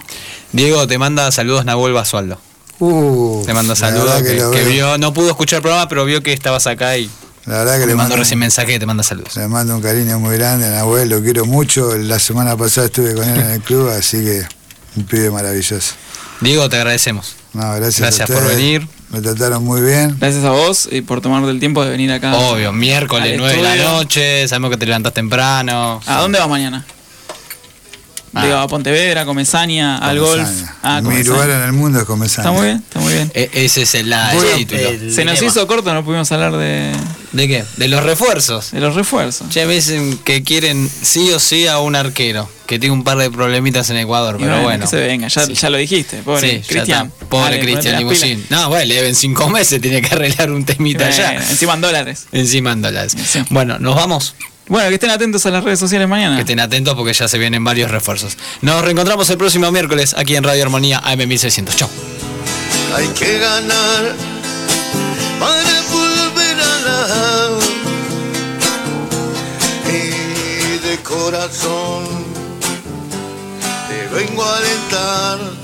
[0.53, 2.41] Diego, te manda saludos Nahuel Basualdo.
[2.81, 4.23] Uh, Te manda saludos.
[4.23, 7.11] Que, vio, no pudo escuchar el programa, pero vio que estabas acá y
[7.45, 9.37] La verdad que le mandó mando, recién mensaje te manda saludos.
[9.37, 11.95] le mando un cariño muy grande a Nahuel, lo quiero mucho.
[11.99, 14.47] La semana pasada estuve con él en el club, así que
[14.97, 15.95] un pibe maravilloso.
[16.41, 17.37] Diego, te agradecemos.
[17.53, 18.87] No, gracias, a Gracias por venir.
[19.11, 20.17] Me trataron muy bien.
[20.19, 22.35] Gracias a vos y por tomarte el tiempo de venir acá.
[22.37, 26.01] Obvio, miércoles al 9 de la noche, sabemos que te levantas temprano.
[26.07, 26.85] ¿A dónde vas mañana?
[28.33, 28.45] Ah.
[28.45, 30.45] Digo, a Pontevedra, a Comesaña, al golf.
[30.45, 30.77] Comesaña.
[30.85, 31.31] Ah, Mi Comesaña.
[31.35, 32.49] lugar en el mundo es Comesaña.
[32.49, 33.33] Está muy bien, está muy bien.
[33.35, 34.81] E- ese es el, la- el Bueno, título.
[34.89, 35.49] el- Se nos tema.
[35.51, 36.93] hizo corto, no pudimos hablar de,
[37.33, 37.65] ¿De qué?
[37.77, 38.71] De los refuerzos.
[38.71, 39.49] de los refuerzos.
[39.51, 43.31] Ya dicen que quieren sí o sí a un arquero, que tiene un par de
[43.33, 44.85] problemitas en Ecuador, Y pero bueno.
[44.85, 45.55] Que se venga, ya, Sí.
[45.55, 47.13] ya lo dijiste, pobre Sí, Cristian.
[47.29, 48.45] Pobre Cristian Limusín.
[48.49, 51.17] No, bueno, le deben cinco meses, tiene que arreglar un temita pilas.
[51.17, 51.33] ya.
[51.33, 52.27] Bueno, encima en dólares.
[52.31, 53.17] Encima en dólares.
[53.29, 53.43] Sí.
[53.51, 54.35] Bueno, nos vamos.
[54.71, 56.37] Bueno, que estén atentos a las redes sociales mañana.
[56.37, 58.39] Que estén atentos porque ya se vienen varios refuerzos.
[58.63, 61.75] Nos reencontramos el próximo miércoles aquí en Radio Armonía AM1600.
[61.75, 61.91] Chau.
[62.95, 64.15] Hay que ganar
[65.41, 67.59] para volver a la
[69.89, 72.05] y de corazón
[73.89, 75.60] te vengo a alentar